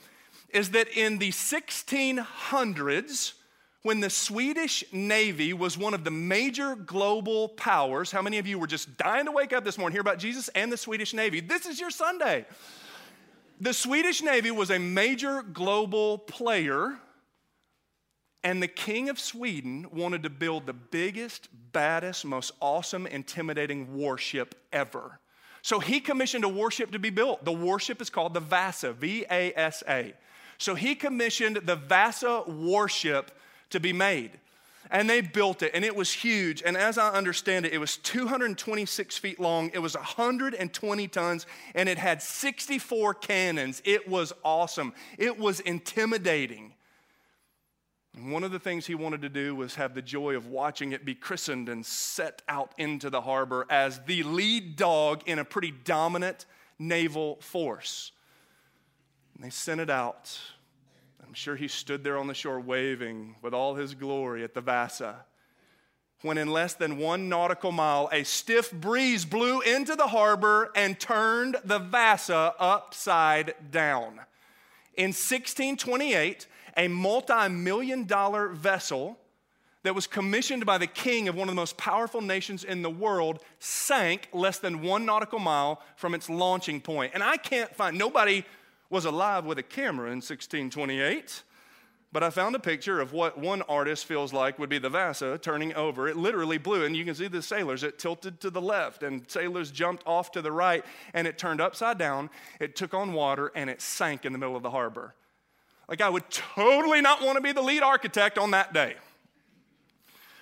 is 0.51 0.70
that 0.70 0.88
in 0.96 1.18
the 1.18 1.31
1600s, 1.31 3.33
when 3.82 4.00
the 4.00 4.10
Swedish 4.10 4.84
Navy 4.92 5.52
was 5.52 5.78
one 5.78 5.94
of 5.94 6.02
the 6.02 6.10
major 6.10 6.74
global 6.74 7.48
powers. 7.50 8.10
How 8.10 8.22
many 8.22 8.38
of 8.38 8.46
you 8.46 8.58
were 8.58 8.66
just 8.66 8.96
dying 8.96 9.26
to 9.26 9.32
wake 9.32 9.52
up 9.52 9.64
this 9.64 9.78
morning, 9.78 9.94
hear 9.94 10.00
about 10.00 10.18
Jesus 10.18 10.48
and 10.48 10.72
the 10.72 10.76
Swedish 10.76 11.14
Navy? 11.14 11.40
This 11.40 11.66
is 11.66 11.78
your 11.78 11.90
Sunday. 11.90 12.46
The 13.60 13.72
Swedish 13.72 14.22
Navy 14.22 14.50
was 14.50 14.70
a 14.70 14.78
major 14.78 15.42
global 15.42 16.18
player, 16.18 16.98
and 18.44 18.62
the 18.62 18.68
king 18.68 19.08
of 19.08 19.18
Sweden 19.18 19.86
wanted 19.92 20.24
to 20.24 20.30
build 20.30 20.66
the 20.66 20.72
biggest, 20.72 21.48
baddest, 21.72 22.24
most 22.24 22.52
awesome, 22.60 23.06
intimidating 23.06 23.94
warship 23.94 24.54
ever. 24.72 25.20
So 25.62 25.80
he 25.80 26.00
commissioned 26.00 26.44
a 26.44 26.48
warship 26.48 26.92
to 26.92 26.98
be 26.98 27.10
built. 27.10 27.44
The 27.44 27.52
warship 27.52 28.00
is 28.00 28.10
called 28.10 28.34
the 28.34 28.40
Vasa, 28.40 28.92
V 28.92 29.24
A 29.30 29.52
S 29.56 29.82
A. 29.88 30.14
So 30.58 30.74
he 30.74 30.94
commissioned 30.94 31.56
the 31.56 31.76
Vasa 31.76 32.44
warship 32.46 33.30
to 33.70 33.81
be 33.81 33.92
made. 33.92 34.33
And 34.90 35.11
they 35.11 35.20
built 35.20 35.62
it, 35.62 35.72
and 35.74 35.85
it 35.85 35.96
was 35.96 36.12
huge. 36.12 36.62
And 36.62 36.76
as 36.76 36.96
I 36.96 37.11
understand 37.11 37.66
it, 37.66 37.72
it 37.72 37.79
was 37.79 37.96
226 37.96 39.18
feet 39.18 39.40
long, 39.40 39.70
it 39.74 39.81
was 39.81 39.96
120 39.96 41.09
tons, 41.09 41.46
and 41.74 41.88
it 41.88 41.98
had 41.98 42.22
64 42.22 43.14
cannons. 43.14 43.83
It 43.85 44.09
was 44.09 44.33
awesome, 44.44 44.92
it 45.18 45.38
was 45.38 45.61
intimidating. 45.61 46.74
And 48.16 48.33
one 48.33 48.44
of 48.44 48.50
the 48.50 48.59
things 48.59 48.87
he 48.87 48.94
wanted 48.94 49.22
to 49.22 49.29
do 49.29 49.55
was 49.55 49.74
have 49.74 49.94
the 49.94 50.02
joy 50.02 50.37
of 50.37 50.46
watching 50.46 50.92
it 50.92 51.05
be 51.05 51.14
christened 51.14 51.68
and 51.68 51.85
set 51.85 52.42
out 52.48 52.72
into 52.79 53.11
the 53.11 53.20
harbor 53.20 53.66
as 53.68 54.00
the 54.07 54.22
lead 54.22 54.76
dog 54.76 55.22
in 55.26 55.38
a 55.38 55.44
pretty 55.44 55.70
dominant 55.70 56.46
naval 56.79 57.37
force. 57.40 58.12
And 59.35 59.44
they 59.44 59.50
sent 59.50 59.83
it 59.83 59.90
out 59.90 60.38
sure 61.37 61.57
he 61.57 61.68
stood 61.68 62.03
there 62.03 62.16
on 62.16 62.27
the 62.27 62.35
shore 62.35 62.59
waving 62.59 63.37
with 63.42 63.53
all 63.53 63.75
his 63.75 63.94
glory 63.94 64.42
at 64.42 64.55
the 64.55 64.61
Vasa. 64.61 65.25
When 66.22 66.38
in 66.38 66.49
less 66.49 66.75
than 66.75 66.96
one 66.96 67.29
nautical 67.29 67.72
mile, 67.72 68.09
a 68.11 68.25
stiff 68.25 68.72
breeze 68.72 69.27
blew 69.27 69.61
into 69.61 69.94
the 69.96 70.07
harbor 70.07 70.70
and 70.75 70.99
turned 70.99 71.57
the 71.62 71.79
Vasa 71.79 72.55
upside 72.59 73.55
down. 73.70 74.20
In 74.94 75.09
1628, 75.09 76.46
a 76.79 76.88
multi 76.88 77.49
million 77.49 78.05
dollar 78.05 78.49
vessel 78.49 79.18
that 79.83 79.94
was 79.94 80.07
commissioned 80.07 80.64
by 80.64 80.79
the 80.79 80.87
king 80.87 81.29
of 81.29 81.37
one 81.37 81.49
of 81.49 81.55
the 81.55 81.61
most 81.61 81.77
powerful 81.77 82.22
nations 82.22 82.64
in 82.64 82.81
the 82.81 82.90
world 82.90 83.40
sank 83.59 84.29
less 84.33 84.59
than 84.59 84.83
one 84.83 85.05
nautical 85.05 85.38
mile 85.38 85.83
from 85.96 86.14
its 86.14 86.31
launching 86.31 86.81
point. 86.81 87.12
And 87.14 87.22
I 87.22 87.37
can't 87.37 87.72
find, 87.77 87.99
nobody 87.99 88.42
was 88.90 89.05
alive 89.05 89.44
with 89.44 89.59
a 89.59 89.62
camera 89.62 90.07
in 90.07 90.16
1628. 90.16 91.42
But 92.12 92.22
I 92.22 92.31
found 92.31 92.55
a 92.55 92.59
picture 92.59 93.01
of 93.01 93.12
what 93.12 93.37
one 93.37 93.62
artist 93.62 94.07
feels 94.07 94.33
like 94.33 94.59
would 94.59 94.70
be 94.70 94.79
the 94.79 94.88
Vasa 94.88 95.38
turning 95.38 95.75
over. 95.75 96.09
It 96.09 96.16
literally 96.16 96.57
blew, 96.57 96.85
and 96.85 96.96
you 96.96 97.05
can 97.05 97.14
see 97.14 97.29
the 97.29 97.42
sailors. 97.42 97.83
It 97.83 97.99
tilted 97.99 98.40
to 98.40 98.49
the 98.49 98.61
left, 98.61 99.03
and 99.03 99.29
sailors 99.31 99.70
jumped 99.70 100.03
off 100.07 100.31
to 100.33 100.40
the 100.40 100.53
right, 100.53 100.85
and 101.12 101.27
it 101.27 101.37
turned 101.37 101.61
upside 101.61 101.99
down. 101.99 102.31
It 102.61 102.75
took 102.75 102.94
on 102.94 103.12
water, 103.12 103.53
and 103.55 103.68
it 103.68 103.83
sank 103.83 104.25
in 104.25 104.33
the 104.33 104.38
middle 104.38 104.57
of 104.57 104.62
the 104.62 104.70
harbor. 104.70 105.14
Like, 105.88 106.01
I 106.01 106.09
would 106.09 106.31
totally 106.31 107.01
not 107.01 107.22
want 107.22 107.37
to 107.37 107.42
be 107.42 107.53
the 107.53 107.62
lead 107.62 107.83
architect 107.83 108.38
on 108.38 108.53
that 108.53 108.72
day. 108.72 108.94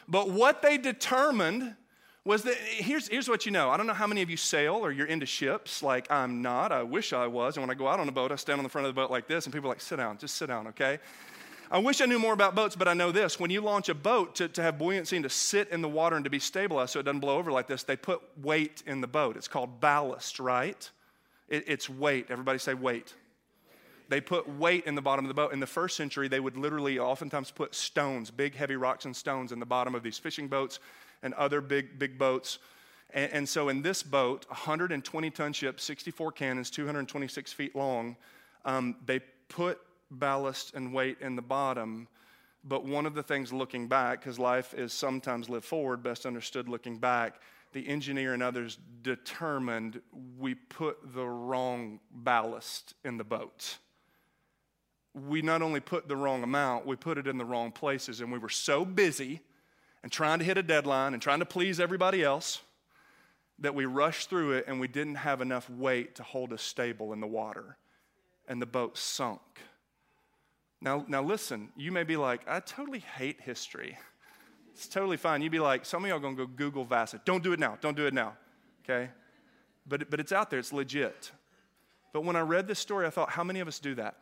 But 0.07 0.31
what 0.31 0.63
they 0.63 0.79
determined 0.79 1.77
was 2.25 2.43
that 2.45 2.55
here's, 2.57 3.09
here's 3.09 3.29
what 3.29 3.45
you 3.45 3.53
know. 3.53 3.71
I 3.71 3.77
don't 3.77 3.87
know 3.87 3.93
how 3.93 4.07
many 4.07 4.23
of 4.23 4.31
you 4.31 4.37
sail 4.39 4.77
or 4.77 4.91
you're 4.91 5.07
into 5.07 5.27
ships. 5.27 5.83
Like, 5.83 6.11
I'm 6.11 6.41
not. 6.41 6.73
I 6.73 6.83
wish 6.83 7.13
I 7.13 7.27
was. 7.27 7.57
And 7.57 7.63
when 7.63 7.71
I 7.71 7.79
go 7.79 7.87
out 7.87 8.01
on 8.01 8.09
a 8.09 8.13
boat, 8.13 8.33
I 8.33 8.37
stand 8.37 8.59
on 8.59 8.63
the 8.63 8.71
front 8.71 8.87
of 8.87 8.95
the 8.95 8.99
boat 8.99 9.11
like 9.11 9.29
this, 9.29 9.45
and 9.45 9.53
people 9.53 9.69
are 9.69 9.75
like, 9.75 9.83
sit 9.83 9.97
down, 9.97 10.17
just 10.17 10.37
sit 10.37 10.47
down, 10.47 10.69
okay? 10.69 10.99
I 11.71 11.79
wish 11.79 12.01
I 12.01 12.07
knew 12.07 12.19
more 12.19 12.33
about 12.33 12.55
boats, 12.55 12.77
but 12.77 12.89
I 12.89 12.95
know 12.95 13.13
this. 13.13 13.39
When 13.39 13.51
you 13.51 13.61
launch 13.61 13.89
a 13.89 13.95
boat 13.95 14.37
to, 14.37 14.49
to 14.49 14.63
have 14.63 14.79
buoyancy 14.79 15.17
and 15.17 15.25
to 15.25 15.31
sit 15.31 15.69
in 15.69 15.83
the 15.83 15.89
water 15.89 16.17
and 16.17 16.25
to 16.25 16.31
be 16.31 16.39
stabilized 16.39 16.93
so 16.93 17.01
it 17.01 17.03
doesn't 17.03 17.21
blow 17.21 17.37
over 17.37 17.53
like 17.53 17.67
this, 17.67 17.83
they 17.83 17.97
put 17.97 18.23
weight 18.43 18.83
in 18.87 19.01
the 19.01 19.07
boat. 19.07 19.37
It's 19.37 19.49
called 19.49 19.81
ballast, 19.81 20.41
right? 20.41 20.91
It, 21.49 21.65
it's 21.67 21.91
weight. 21.91 22.27
Everybody 22.31 22.59
say 22.59 22.75
weight. 22.75 23.15
They 24.09 24.21
put 24.21 24.49
weight 24.49 24.85
in 24.85 24.95
the 24.95 25.03
bottom 25.03 25.25
of 25.25 25.29
the 25.29 25.35
boat. 25.35 25.53
In 25.53 25.61
the 25.61 25.67
first 25.67 25.97
century, 25.97 26.29
they 26.29 26.41
would 26.41 26.57
literally 26.57 26.99
oftentimes 26.99 27.51
put 27.51 27.75
stones, 27.75 28.31
big 28.31 28.55
heavy 28.55 28.77
rocks 28.77 29.07
and 29.07 29.17
stones, 29.17 29.51
in 29.51 29.59
the 29.59 29.67
bottom 29.67 29.95
of 29.95 30.03
these 30.03 30.19
fishing 30.19 30.49
boats 30.49 30.79
and 31.25 31.35
other 31.35 31.61
big, 31.61 31.99
big 31.99 32.17
boats. 32.17 32.61
And, 33.11 33.33
and 33.33 33.49
so 33.49 33.69
in 33.69 33.83
this 33.83 34.05
boat, 34.05 34.47
120 34.49 35.31
ton 35.31 35.53
ship, 35.53 35.81
64 35.81 36.31
cannons, 36.33 36.71
226 36.71 37.53
feet 37.53 37.75
long, 37.75 38.17
um, 38.65 38.97
they 39.05 39.19
put 39.49 39.81
ballast 40.11 40.75
and 40.75 40.95
weight 40.95 41.17
in 41.21 41.35
the 41.35 41.43
bottom. 41.43 42.07
But 42.63 42.85
one 42.85 43.07
of 43.07 43.15
the 43.15 43.23
things 43.23 43.53
looking 43.53 43.89
back, 43.89 44.21
because 44.21 44.39
life 44.39 44.75
is 44.75 44.93
sometimes 44.93 45.49
lived 45.49 45.65
forward, 45.65 46.03
best 46.03 46.25
understood 46.25 46.69
looking 46.69 46.99
back, 46.99 47.41
the 47.73 47.87
engineer 47.89 48.35
and 48.35 48.43
others 48.43 48.79
determined 49.03 50.01
we 50.39 50.55
put 50.55 51.15
the 51.15 51.27
wrong 51.27 51.99
ballast 52.11 52.95
in 53.05 53.17
the 53.17 53.25
boat. 53.25 53.79
We 55.13 55.43
not 55.43 55.61
only 55.61 55.81
put 55.81 56.09
the 56.09 56.17
wrong 56.17 56.43
amount, 56.43 56.87
we 56.87 56.97
put 56.97 57.19
it 57.19 57.27
in 57.27 57.37
the 57.37 57.45
wrong 57.45 57.73
places, 57.73 58.21
and 58.21 58.33
we 58.33 58.39
were 58.39 58.49
so 58.49 58.85
busy 58.85 59.41
and 60.05 60.13
trying 60.13 60.39
to 60.39 60.45
hit 60.45 60.59
a 60.59 60.63
deadline 60.63 61.15
and 61.15 61.23
trying 61.23 61.39
to 61.39 61.47
please 61.47 61.81
everybody 61.81 62.23
else 62.23 62.61
that 63.59 63.75
we 63.75 63.87
rushed 63.87 64.29
through 64.29 64.53
it 64.53 64.67
and 64.69 64.79
we 64.79 64.87
didn't 64.87 65.15
have 65.15 65.41
enough 65.41 65.69
weight 65.71 66.15
to 66.17 66.23
hold 66.23 66.53
us 66.53 66.61
stable 66.61 67.15
in 67.15 67.21
the 67.21 67.27
water, 67.27 67.79
and 68.47 68.61
the 68.61 68.67
boat 68.67 68.99
sunk. 68.99 69.41
Now, 70.83 71.07
now 71.09 71.23
listen, 71.23 71.71
you 71.75 71.91
may 71.91 72.03
be 72.03 72.19
like, 72.19 72.43
I 72.47 72.61
totally 72.61 72.99
hate 72.99 73.41
history. 73.41 73.97
It's 74.75 74.87
totally 74.87 75.17
fine. 75.17 75.41
You'd 75.41 75.53
be 75.53 75.59
like, 75.59 75.87
some 75.87 76.05
of 76.05 76.11
y'all 76.11 76.19
gonna 76.19 76.37
go 76.37 76.47
Google 76.47 76.85
Vasa. 76.85 77.19
Don't 77.25 77.43
do 77.43 77.55
it 77.55 77.59
now. 77.59 77.79
Don't 77.81 77.97
do 77.97 78.07
it 78.07 78.13
now. 78.13 78.35
Okay? 78.85 79.09
But, 79.87 80.11
but 80.11 80.21
it's 80.21 80.33
out 80.33 80.51
there, 80.51 80.59
it's 80.59 80.73
legit. 80.73 81.33
But 82.13 82.25
when 82.25 82.37
I 82.37 82.41
read 82.41 82.69
this 82.69 82.79
story, 82.79 83.07
I 83.07 83.11
thought, 83.11 83.31
how 83.31 83.43
many 83.43 83.61
of 83.61 83.69
us 83.69 83.79
do 83.79 83.95
that? 83.95 84.17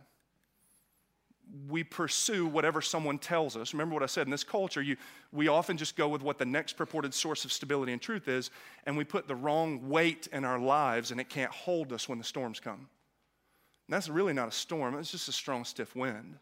We 1.69 1.85
pursue 1.85 2.47
whatever 2.47 2.81
someone 2.81 3.19
tells 3.19 3.57
us. 3.57 3.75
Remember 3.75 3.95
what 3.95 4.03
I 4.03 4.07
said 4.07 4.27
in 4.27 4.31
this 4.31 4.45
culture, 4.45 4.81
you, 4.81 4.97
we 5.33 5.49
often 5.49 5.77
just 5.77 5.97
go 5.97 6.09
with 6.09 6.23
what 6.23 6.39
the 6.39 6.47
next 6.47 6.75
purported 6.75 7.13
source 7.13 7.45
of 7.45 7.53
stability 7.53 7.93
and 7.93 8.01
truth 8.01 8.27
is, 8.27 8.51
and 8.87 8.97
we 8.97 9.05
put 9.05 9.29
the 9.29 9.35
wrong 9.35 9.89
weight 9.89 10.29
in 10.33 10.45
our 10.45 10.59
lives, 10.59 11.11
and 11.11 11.21
it 11.21 11.29
can't 11.29 11.53
hold 11.53 11.93
us 11.93 12.09
when 12.09 12.19
the 12.19 12.25
storms 12.25 12.59
come. 12.59 12.89
And 13.89 13.97
that's 13.97 14.09
really 14.09 14.33
not 14.33 14.49
a 14.49 14.53
storm, 14.53 14.95
it's 14.95 15.11
just 15.11 15.29
a 15.29 15.33
strong, 15.33 15.65
stiff 15.65 15.95
wind. 15.95 16.39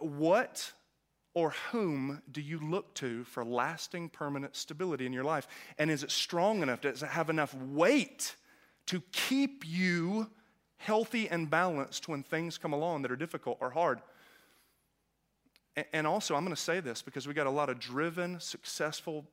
What 0.00 0.72
or 1.34 1.52
whom 1.72 2.22
do 2.30 2.40
you 2.40 2.60
look 2.60 2.94
to 2.94 3.24
for 3.24 3.44
lasting, 3.44 4.08
permanent 4.08 4.54
stability 4.54 5.04
in 5.04 5.12
your 5.12 5.24
life? 5.24 5.48
And 5.78 5.90
is 5.90 6.04
it 6.04 6.12
strong 6.12 6.62
enough? 6.62 6.80
Does 6.80 7.02
it 7.02 7.08
have 7.08 7.28
enough 7.28 7.54
weight 7.54 8.36
to 8.86 9.02
keep 9.10 9.64
you 9.66 10.30
healthy 10.84 11.28
and 11.28 11.48
balanced 11.48 12.08
when 12.08 12.22
things 12.22 12.58
come 12.58 12.74
along 12.74 13.02
that 13.02 13.10
are 13.10 13.16
difficult 13.16 13.56
or 13.60 13.70
hard? 13.70 14.00
And 15.92 16.06
also, 16.06 16.36
I'm 16.36 16.44
going 16.44 16.54
to 16.54 16.60
say 16.60 16.80
this 16.80 17.02
because 17.02 17.26
we 17.26 17.34
got 17.34 17.46
a 17.46 17.50
lot 17.50 17.68
of 17.70 17.80
driven, 17.80 18.38
successful, 18.38 19.24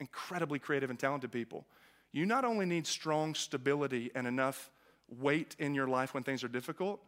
incredibly 0.00 0.58
creative, 0.58 0.88
and 0.88 0.98
talented 0.98 1.30
people. 1.32 1.66
You 2.12 2.26
not 2.26 2.44
only 2.44 2.64
need 2.64 2.86
strong 2.86 3.34
stability 3.34 4.10
and 4.14 4.26
enough 4.26 4.70
weight 5.08 5.56
in 5.58 5.74
your 5.74 5.88
life 5.88 6.14
when 6.14 6.22
things 6.22 6.44
are 6.44 6.48
difficult, 6.48 7.00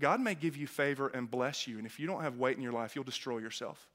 God 0.00 0.20
may 0.20 0.34
give 0.34 0.56
you 0.56 0.66
favor 0.66 1.08
and 1.08 1.30
bless 1.30 1.66
you, 1.66 1.76
and 1.76 1.86
if 1.86 2.00
you 2.00 2.06
don't 2.06 2.22
have 2.22 2.38
weight 2.38 2.56
in 2.56 2.62
your 2.62 2.72
life, 2.72 2.94
you'll 2.94 3.04
destroy 3.04 3.38
yourself. 3.38 3.88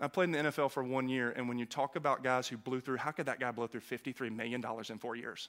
I 0.00 0.08
played 0.08 0.24
in 0.24 0.32
the 0.32 0.50
NFL 0.50 0.70
for 0.72 0.82
one 0.82 1.08
year, 1.08 1.32
and 1.36 1.48
when 1.48 1.58
you 1.58 1.64
talk 1.64 1.96
about 1.96 2.22
guys 2.22 2.48
who 2.48 2.56
blew 2.56 2.80
through, 2.80 2.96
how 2.96 3.12
could 3.12 3.26
that 3.26 3.40
guy 3.40 3.50
blow 3.50 3.66
through 3.66 3.80
$53 3.80 4.34
million 4.34 4.62
in 4.90 4.98
four 4.98 5.16
years? 5.16 5.48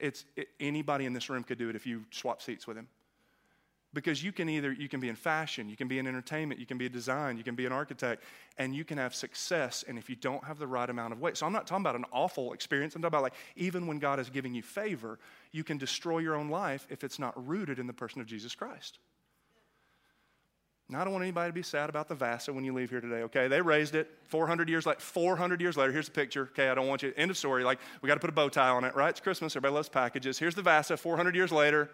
It's, 0.00 0.24
it, 0.36 0.48
anybody 0.58 1.06
in 1.06 1.12
this 1.12 1.28
room 1.28 1.44
could 1.44 1.58
do 1.58 1.68
it 1.68 1.76
if 1.76 1.86
you 1.86 2.04
swap 2.10 2.42
seats 2.42 2.66
with 2.66 2.76
him. 2.76 2.88
Because 3.92 4.22
you 4.22 4.30
can 4.30 4.48
either 4.48 4.70
you 4.70 4.88
can 4.88 5.00
be 5.00 5.08
in 5.08 5.16
fashion 5.16 5.68
you 5.68 5.76
can 5.76 5.88
be 5.88 5.98
in 5.98 6.06
entertainment 6.06 6.60
you 6.60 6.66
can 6.66 6.78
be 6.78 6.86
a 6.86 6.88
design 6.88 7.36
you 7.36 7.42
can 7.42 7.56
be 7.56 7.66
an 7.66 7.72
architect 7.72 8.22
and 8.56 8.72
you 8.72 8.84
can 8.84 8.98
have 8.98 9.16
success 9.16 9.84
and 9.88 9.98
if 9.98 10.08
you 10.08 10.14
don't 10.14 10.44
have 10.44 10.60
the 10.60 10.66
right 10.66 10.88
amount 10.88 11.12
of 11.12 11.20
weight. 11.20 11.36
So 11.36 11.44
i'm 11.44 11.52
not 11.52 11.66
talking 11.66 11.82
about 11.82 11.96
an 11.96 12.04
awful 12.12 12.52
experience. 12.52 12.94
I'm 12.94 13.02
talking 13.02 13.08
about 13.08 13.22
like 13.22 13.34
even 13.56 13.88
when 13.88 13.98
god 13.98 14.20
is 14.20 14.30
giving 14.30 14.54
you 14.54 14.62
favor 14.62 15.18
you 15.50 15.64
can 15.64 15.76
destroy 15.76 16.18
your 16.18 16.36
own 16.36 16.50
life 16.50 16.86
if 16.88 17.02
it's 17.02 17.18
not 17.18 17.34
rooted 17.48 17.80
in 17.80 17.88
the 17.88 17.92
person 17.92 18.20
of 18.20 18.28
jesus 18.28 18.54
christ 18.54 19.00
now, 20.90 21.00
I 21.00 21.04
don't 21.04 21.12
want 21.12 21.22
anybody 21.22 21.50
to 21.50 21.54
be 21.54 21.62
sad 21.62 21.88
about 21.88 22.08
the 22.08 22.16
Vasa 22.16 22.52
when 22.52 22.64
you 22.64 22.74
leave 22.74 22.90
here 22.90 23.00
today, 23.00 23.22
okay? 23.22 23.46
They 23.46 23.60
raised 23.60 23.94
it 23.94 24.10
400 24.26 24.68
years 24.68 24.86
like 24.86 24.98
400 25.00 25.60
years 25.60 25.76
later. 25.76 25.92
Here's 25.92 26.06
the 26.06 26.12
picture, 26.12 26.48
okay? 26.52 26.68
I 26.68 26.74
don't 26.74 26.88
want 26.88 27.02
you, 27.04 27.12
end 27.16 27.30
of 27.30 27.38
story. 27.38 27.62
Like, 27.62 27.78
we 28.02 28.08
got 28.08 28.14
to 28.14 28.20
put 28.20 28.30
a 28.30 28.32
bow 28.32 28.48
tie 28.48 28.70
on 28.70 28.82
it, 28.82 28.96
right? 28.96 29.10
It's 29.10 29.20
Christmas. 29.20 29.52
Everybody 29.52 29.74
loves 29.74 29.88
packages. 29.88 30.38
Here's 30.38 30.56
the 30.56 30.62
Vasa 30.62 30.96
400 30.96 31.36
years 31.36 31.52
later. 31.52 31.90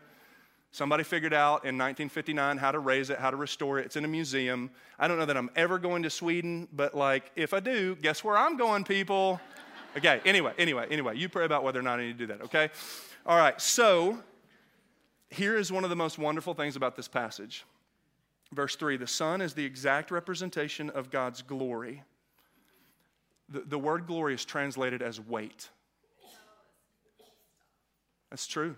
Somebody 0.72 1.04
figured 1.04 1.34
out 1.34 1.64
in 1.64 1.76
1959 1.78 2.56
how 2.58 2.72
to 2.72 2.78
raise 2.78 3.10
it, 3.10 3.18
how 3.18 3.30
to 3.30 3.36
restore 3.36 3.78
it. 3.78 3.86
It's 3.86 3.96
in 3.96 4.04
a 4.04 4.08
museum. 4.08 4.70
I 4.98 5.08
don't 5.08 5.18
know 5.18 5.26
that 5.26 5.36
I'm 5.36 5.50
ever 5.56 5.78
going 5.78 6.02
to 6.02 6.10
Sweden, 6.10 6.66
but 6.72 6.94
like 6.94 7.30
if 7.36 7.54
I 7.54 7.60
do, 7.60 7.96
guess 7.96 8.24
where 8.24 8.36
I'm 8.36 8.56
going, 8.56 8.84
people? 8.84 9.40
Okay, 9.96 10.20
anyway, 10.24 10.52
anyway, 10.58 10.86
anyway, 10.90 11.16
you 11.16 11.28
pray 11.28 11.44
about 11.44 11.64
whether 11.64 11.80
or 11.80 11.82
not 11.82 11.98
I 12.00 12.04
need 12.04 12.18
to 12.18 12.26
do 12.26 12.26
that, 12.26 12.42
okay? 12.42 12.70
All 13.24 13.38
right, 13.38 13.58
so 13.60 14.18
here 15.30 15.56
is 15.56 15.72
one 15.72 15.84
of 15.84 15.90
the 15.90 15.96
most 15.96 16.18
wonderful 16.18 16.52
things 16.52 16.76
about 16.76 16.96
this 16.96 17.08
passage. 17.08 17.64
Verse 18.52 18.76
3 18.76 18.96
the 18.96 19.06
Son 19.06 19.40
is 19.40 19.54
the 19.54 19.64
exact 19.64 20.10
representation 20.10 20.90
of 20.90 21.10
God's 21.10 21.42
glory. 21.42 22.02
The, 23.48 23.60
the 23.60 23.78
word 23.78 24.06
glory 24.06 24.34
is 24.34 24.44
translated 24.44 25.02
as 25.02 25.20
weight. 25.20 25.68
That's 28.30 28.46
true. 28.46 28.76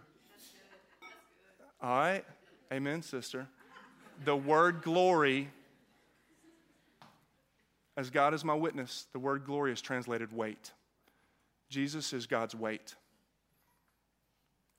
All 1.80 1.96
right? 1.98 2.24
Amen, 2.72 3.02
sister. 3.02 3.46
The 4.24 4.36
word 4.36 4.82
glory, 4.82 5.48
as 7.96 8.10
God 8.10 8.34
is 8.34 8.44
my 8.44 8.54
witness, 8.54 9.06
the 9.12 9.18
word 9.18 9.44
glory 9.44 9.72
is 9.72 9.80
translated 9.80 10.32
weight. 10.32 10.72
Jesus 11.70 12.12
is 12.12 12.26
God's 12.26 12.54
weight. 12.54 12.94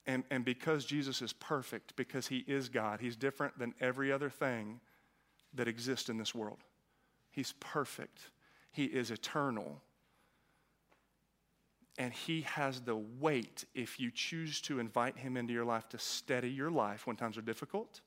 And, 0.07 0.23
and 0.31 0.43
because 0.43 0.85
Jesus 0.85 1.21
is 1.21 1.33
perfect, 1.33 1.95
because 1.95 2.27
he 2.27 2.39
is 2.47 2.69
God, 2.69 2.99
he's 2.99 3.15
different 3.15 3.59
than 3.59 3.73
every 3.79 4.11
other 4.11 4.29
thing 4.29 4.79
that 5.53 5.67
exists 5.67 6.09
in 6.09 6.17
this 6.17 6.33
world. 6.33 6.59
He's 7.31 7.53
perfect, 7.59 8.31
he 8.71 8.85
is 8.85 9.11
eternal 9.11 9.81
and 11.99 12.13
He 12.13 12.41
has 12.43 12.79
the 12.79 12.95
weight 12.95 13.65
if 13.75 13.99
you 13.99 14.09
choose 14.09 14.61
to 14.61 14.79
invite 14.79 15.17
Him 15.17 15.35
into 15.35 15.53
your 15.53 15.65
life 15.65 15.87
to 15.89 15.99
steady 15.99 16.49
your 16.49 16.71
life 16.71 17.05
when 17.05 17.17
times 17.17 17.37
are 17.37 17.41
difficult 17.41 17.99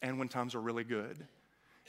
and 0.00 0.18
when 0.18 0.28
times 0.28 0.54
are 0.54 0.60
really 0.60 0.84
good. 0.84 1.26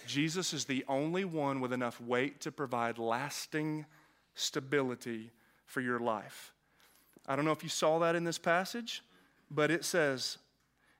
Jesus 0.07 0.53
is 0.53 0.65
the 0.65 0.83
only 0.87 1.23
one 1.23 1.61
with 1.61 1.71
enough 1.71 2.01
weight 2.01 2.41
to 2.41 2.51
provide 2.51 2.97
lasting 2.97 3.85
stability 4.33 5.31
for 5.65 5.81
your 5.81 5.99
life. 5.99 6.51
I 7.27 7.35
don't 7.35 7.45
know 7.45 7.51
if 7.51 7.63
you 7.63 7.69
saw 7.69 7.99
that 7.99 8.15
in 8.15 8.23
this 8.23 8.37
passage, 8.37 9.03
but 9.51 9.71
it 9.71 9.83
says 9.83 10.37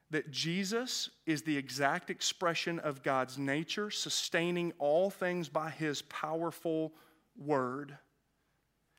that 0.10 0.32
Jesus 0.32 1.10
is 1.26 1.42
the 1.42 1.58
exact 1.58 2.10
expression 2.10 2.80
of 2.80 3.04
God's 3.04 3.38
nature, 3.38 3.90
sustaining 3.90 4.74
all 4.80 5.10
things 5.10 5.50
by 5.50 5.70
His 5.70 6.02
powerful 6.04 6.94
word. 7.38 7.98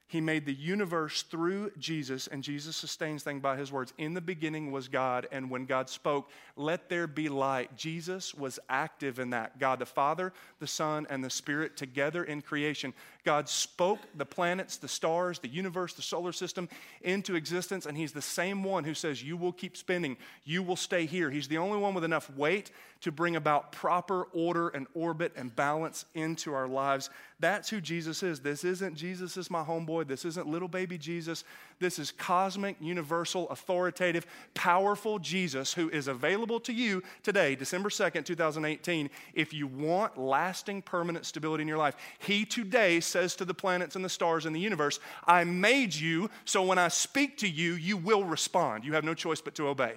He 0.08 0.22
made 0.22 0.46
the 0.46 0.54
universe 0.54 1.20
through 1.20 1.72
Jesus, 1.78 2.28
and 2.28 2.42
Jesus 2.42 2.76
sustains 2.76 3.22
things 3.22 3.42
by 3.42 3.58
his 3.58 3.70
words. 3.70 3.92
In 3.98 4.14
the 4.14 4.22
beginning 4.22 4.72
was 4.72 4.88
God, 4.88 5.28
and 5.30 5.50
when 5.50 5.66
God 5.66 5.90
spoke, 5.90 6.30
let 6.56 6.88
there 6.88 7.06
be 7.06 7.28
light, 7.28 7.76
Jesus 7.76 8.34
was 8.34 8.58
active 8.70 9.18
in 9.18 9.28
that. 9.30 9.58
God 9.58 9.78
the 9.78 9.86
Father, 9.86 10.32
the 10.60 10.66
Son, 10.66 11.06
and 11.10 11.22
the 11.22 11.28
Spirit 11.28 11.76
together 11.76 12.24
in 12.24 12.40
creation. 12.40 12.94
God 13.28 13.46
spoke 13.46 13.98
the 14.16 14.24
planets, 14.24 14.78
the 14.78 14.88
stars, 14.88 15.38
the 15.38 15.48
universe, 15.48 15.92
the 15.92 16.00
solar 16.00 16.32
system 16.32 16.66
into 17.02 17.34
existence, 17.34 17.84
and 17.84 17.94
He's 17.94 18.12
the 18.12 18.22
same 18.22 18.64
one 18.64 18.84
who 18.84 18.94
says, 18.94 19.22
You 19.22 19.36
will 19.36 19.52
keep 19.52 19.76
spinning, 19.76 20.16
you 20.46 20.62
will 20.62 20.76
stay 20.76 21.04
here. 21.04 21.30
He's 21.30 21.46
the 21.46 21.58
only 21.58 21.76
one 21.76 21.92
with 21.92 22.04
enough 22.04 22.30
weight 22.30 22.70
to 23.02 23.12
bring 23.12 23.36
about 23.36 23.70
proper 23.70 24.24
order 24.32 24.68
and 24.68 24.86
orbit 24.94 25.32
and 25.36 25.54
balance 25.54 26.06
into 26.14 26.54
our 26.54 26.66
lives. 26.66 27.10
That's 27.40 27.68
who 27.70 27.80
Jesus 27.80 28.24
is. 28.24 28.40
This 28.40 28.64
isn't 28.64 28.96
Jesus 28.96 29.36
is 29.36 29.50
my 29.50 29.62
homeboy. 29.62 30.08
This 30.08 30.24
isn't 30.24 30.48
little 30.48 30.66
baby 30.66 30.98
Jesus. 30.98 31.44
This 31.78 32.00
is 32.00 32.10
cosmic, 32.10 32.76
universal, 32.80 33.48
authoritative, 33.50 34.26
powerful 34.54 35.20
Jesus 35.20 35.72
who 35.72 35.88
is 35.90 36.08
available 36.08 36.58
to 36.60 36.72
you 36.72 37.04
today, 37.22 37.54
December 37.54 37.88
2nd, 37.88 38.24
2018, 38.24 39.10
if 39.34 39.54
you 39.54 39.68
want 39.68 40.18
lasting, 40.18 40.82
permanent 40.82 41.24
stability 41.24 41.62
in 41.62 41.68
your 41.68 41.78
life. 41.78 41.94
He 42.18 42.44
today 42.44 42.98
says 42.98 43.17
to 43.26 43.44
the 43.44 43.54
planets 43.54 43.96
and 43.96 44.04
the 44.04 44.08
stars 44.08 44.46
in 44.46 44.52
the 44.52 44.60
universe, 44.60 45.00
I 45.26 45.44
made 45.44 45.94
you, 45.94 46.30
so 46.44 46.62
when 46.62 46.78
I 46.78 46.88
speak 46.88 47.38
to 47.38 47.48
you, 47.48 47.74
you 47.74 47.96
will 47.96 48.24
respond. 48.24 48.84
You 48.84 48.94
have 48.94 49.04
no 49.04 49.14
choice 49.14 49.40
but 49.40 49.54
to 49.56 49.68
obey. 49.68 49.94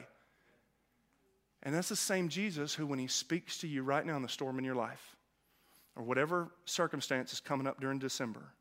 And 1.63 1.75
that's 1.75 1.89
the 1.89 1.95
same 1.95 2.29
Jesus 2.29 2.73
who, 2.73 2.87
when 2.87 2.99
he 2.99 3.07
speaks 3.07 3.59
to 3.59 3.67
you 3.67 3.83
right 3.83 4.05
now 4.05 4.15
in 4.15 4.23
the 4.23 4.29
storm 4.29 4.57
in 4.57 4.65
your 4.65 4.75
life, 4.75 5.15
or 5.95 6.03
whatever 6.03 6.49
circumstance 6.65 7.33
is 7.33 7.39
coming 7.39 7.67
up 7.67 7.79
during 7.79 7.99
December, 7.99 8.53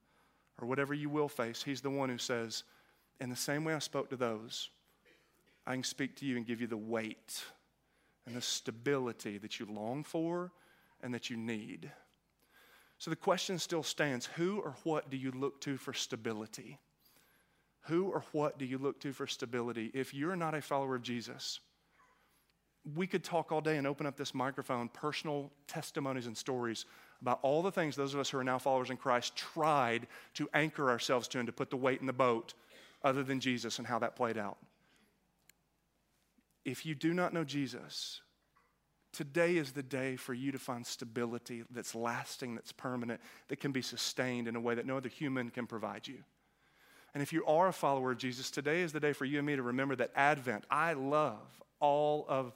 or 0.60 0.68
whatever 0.68 0.92
you 0.92 1.08
will 1.08 1.28
face, 1.28 1.62
he's 1.62 1.80
the 1.80 1.90
one 1.90 2.08
who 2.08 2.18
says, 2.18 2.64
In 3.20 3.30
the 3.30 3.36
same 3.36 3.64
way 3.64 3.74
I 3.74 3.78
spoke 3.78 4.10
to 4.10 4.16
those, 4.16 4.68
I 5.66 5.72
can 5.72 5.84
speak 5.84 6.16
to 6.16 6.26
you 6.26 6.36
and 6.36 6.46
give 6.46 6.60
you 6.60 6.66
the 6.66 6.76
weight 6.76 7.42
and 8.26 8.36
the 8.36 8.42
stability 8.42 9.38
that 9.38 9.58
you 9.58 9.66
long 9.70 10.04
for 10.04 10.52
and 11.02 11.14
that 11.14 11.30
you 11.30 11.36
need. 11.36 11.90
So 13.00 13.08
the 13.08 13.16
question 13.16 13.58
still 13.58 13.82
stands 13.82 14.26
who 14.26 14.58
or 14.58 14.74
what 14.84 15.08
do 15.08 15.16
you 15.16 15.30
look 15.30 15.58
to 15.62 15.78
for 15.78 15.94
stability? 15.94 16.78
Who 17.84 18.04
or 18.04 18.22
what 18.32 18.58
do 18.58 18.66
you 18.66 18.76
look 18.76 19.00
to 19.00 19.14
for 19.14 19.26
stability? 19.26 19.90
If 19.94 20.12
you're 20.12 20.36
not 20.36 20.54
a 20.54 20.60
follower 20.60 20.96
of 20.96 21.02
Jesus, 21.02 21.60
we 22.94 23.06
could 23.06 23.24
talk 23.24 23.52
all 23.52 23.62
day 23.62 23.78
and 23.78 23.86
open 23.86 24.04
up 24.04 24.18
this 24.18 24.34
microphone, 24.34 24.90
personal 24.90 25.50
testimonies 25.66 26.26
and 26.26 26.36
stories 26.36 26.84
about 27.22 27.38
all 27.40 27.62
the 27.62 27.72
things 27.72 27.96
those 27.96 28.12
of 28.12 28.20
us 28.20 28.28
who 28.28 28.36
are 28.36 28.44
now 28.44 28.58
followers 28.58 28.90
in 28.90 28.98
Christ 28.98 29.34
tried 29.34 30.06
to 30.34 30.50
anchor 30.52 30.90
ourselves 30.90 31.26
to 31.28 31.38
and 31.38 31.46
to 31.46 31.54
put 31.54 31.70
the 31.70 31.78
weight 31.78 32.02
in 32.02 32.06
the 32.06 32.12
boat 32.12 32.52
other 33.02 33.22
than 33.22 33.40
Jesus 33.40 33.78
and 33.78 33.86
how 33.86 33.98
that 34.00 34.14
played 34.14 34.36
out. 34.36 34.58
If 36.66 36.84
you 36.84 36.94
do 36.94 37.14
not 37.14 37.32
know 37.32 37.44
Jesus, 37.44 38.20
today 39.12 39.56
is 39.56 39.72
the 39.72 39.82
day 39.82 40.16
for 40.16 40.34
you 40.34 40.52
to 40.52 40.58
find 40.58 40.86
stability 40.86 41.64
that's 41.70 41.94
lasting, 41.94 42.54
that's 42.54 42.72
permanent, 42.72 43.20
that 43.48 43.60
can 43.60 43.72
be 43.72 43.82
sustained 43.82 44.48
in 44.48 44.56
a 44.56 44.60
way 44.60 44.74
that 44.74 44.86
no 44.86 44.96
other 44.96 45.08
human 45.08 45.50
can 45.50 45.66
provide 45.66 46.06
you. 46.06 46.18
And 47.14 47.22
if 47.22 47.32
you 47.32 47.44
are 47.46 47.68
a 47.68 47.72
follower 47.72 48.12
of 48.12 48.18
Jesus, 48.18 48.50
today 48.50 48.82
is 48.82 48.92
the 48.92 49.00
day 49.00 49.12
for 49.12 49.24
you 49.24 49.38
and 49.38 49.46
me 49.46 49.56
to 49.56 49.62
remember 49.62 49.96
that 49.96 50.12
Advent, 50.14 50.64
I 50.70 50.92
love 50.92 51.62
all 51.80 52.24
of 52.28 52.52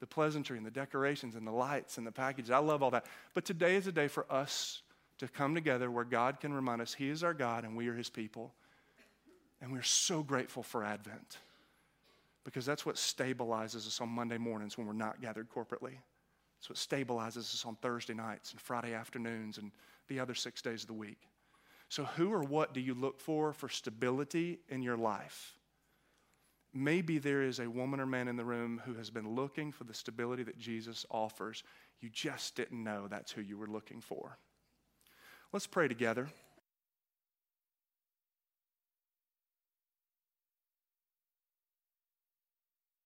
the 0.00 0.06
pleasantry 0.06 0.56
and 0.56 0.64
the 0.64 0.70
decorations 0.70 1.34
and 1.34 1.46
the 1.46 1.52
lights 1.52 1.98
and 1.98 2.06
the 2.06 2.12
packages. 2.12 2.50
I 2.50 2.58
love 2.58 2.82
all 2.82 2.90
that. 2.92 3.06
But 3.34 3.44
today 3.44 3.76
is 3.76 3.86
a 3.86 3.92
day 3.92 4.08
for 4.08 4.24
us 4.30 4.82
to 5.18 5.28
come 5.28 5.54
together 5.54 5.90
where 5.90 6.04
God 6.04 6.40
can 6.40 6.54
remind 6.54 6.80
us 6.80 6.94
He 6.94 7.10
is 7.10 7.22
our 7.22 7.34
God 7.34 7.64
and 7.64 7.76
we 7.76 7.88
are 7.88 7.94
His 7.94 8.08
people. 8.08 8.54
And 9.60 9.72
we're 9.72 9.82
so 9.82 10.22
grateful 10.22 10.62
for 10.62 10.84
Advent 10.84 11.38
because 12.48 12.64
that's 12.64 12.86
what 12.86 12.96
stabilizes 12.96 13.86
us 13.86 14.00
on 14.00 14.08
Monday 14.08 14.38
mornings 14.38 14.78
when 14.78 14.86
we're 14.86 14.94
not 14.94 15.20
gathered 15.20 15.50
corporately. 15.50 15.98
It's 16.58 16.70
what 16.70 16.78
stabilizes 16.78 17.36
us 17.36 17.64
on 17.66 17.76
Thursday 17.76 18.14
nights 18.14 18.52
and 18.52 18.60
Friday 18.60 18.94
afternoons 18.94 19.58
and 19.58 19.70
the 20.08 20.18
other 20.18 20.34
six 20.34 20.62
days 20.62 20.80
of 20.80 20.86
the 20.86 20.94
week. 20.94 21.18
So, 21.90 22.04
who 22.04 22.32
or 22.32 22.42
what 22.42 22.72
do 22.72 22.80
you 22.80 22.94
look 22.94 23.20
for 23.20 23.52
for 23.52 23.68
stability 23.68 24.60
in 24.70 24.80
your 24.80 24.96
life? 24.96 25.58
Maybe 26.72 27.18
there 27.18 27.42
is 27.42 27.60
a 27.60 27.68
woman 27.68 28.00
or 28.00 28.06
man 28.06 28.28
in 28.28 28.36
the 28.36 28.46
room 28.46 28.80
who 28.86 28.94
has 28.94 29.10
been 29.10 29.34
looking 29.34 29.70
for 29.70 29.84
the 29.84 29.92
stability 29.92 30.42
that 30.44 30.58
Jesus 30.58 31.04
offers. 31.10 31.62
You 32.00 32.08
just 32.08 32.54
didn't 32.54 32.82
know 32.82 33.08
that's 33.08 33.30
who 33.30 33.42
you 33.42 33.58
were 33.58 33.66
looking 33.66 34.00
for. 34.00 34.38
Let's 35.52 35.66
pray 35.66 35.86
together. 35.86 36.28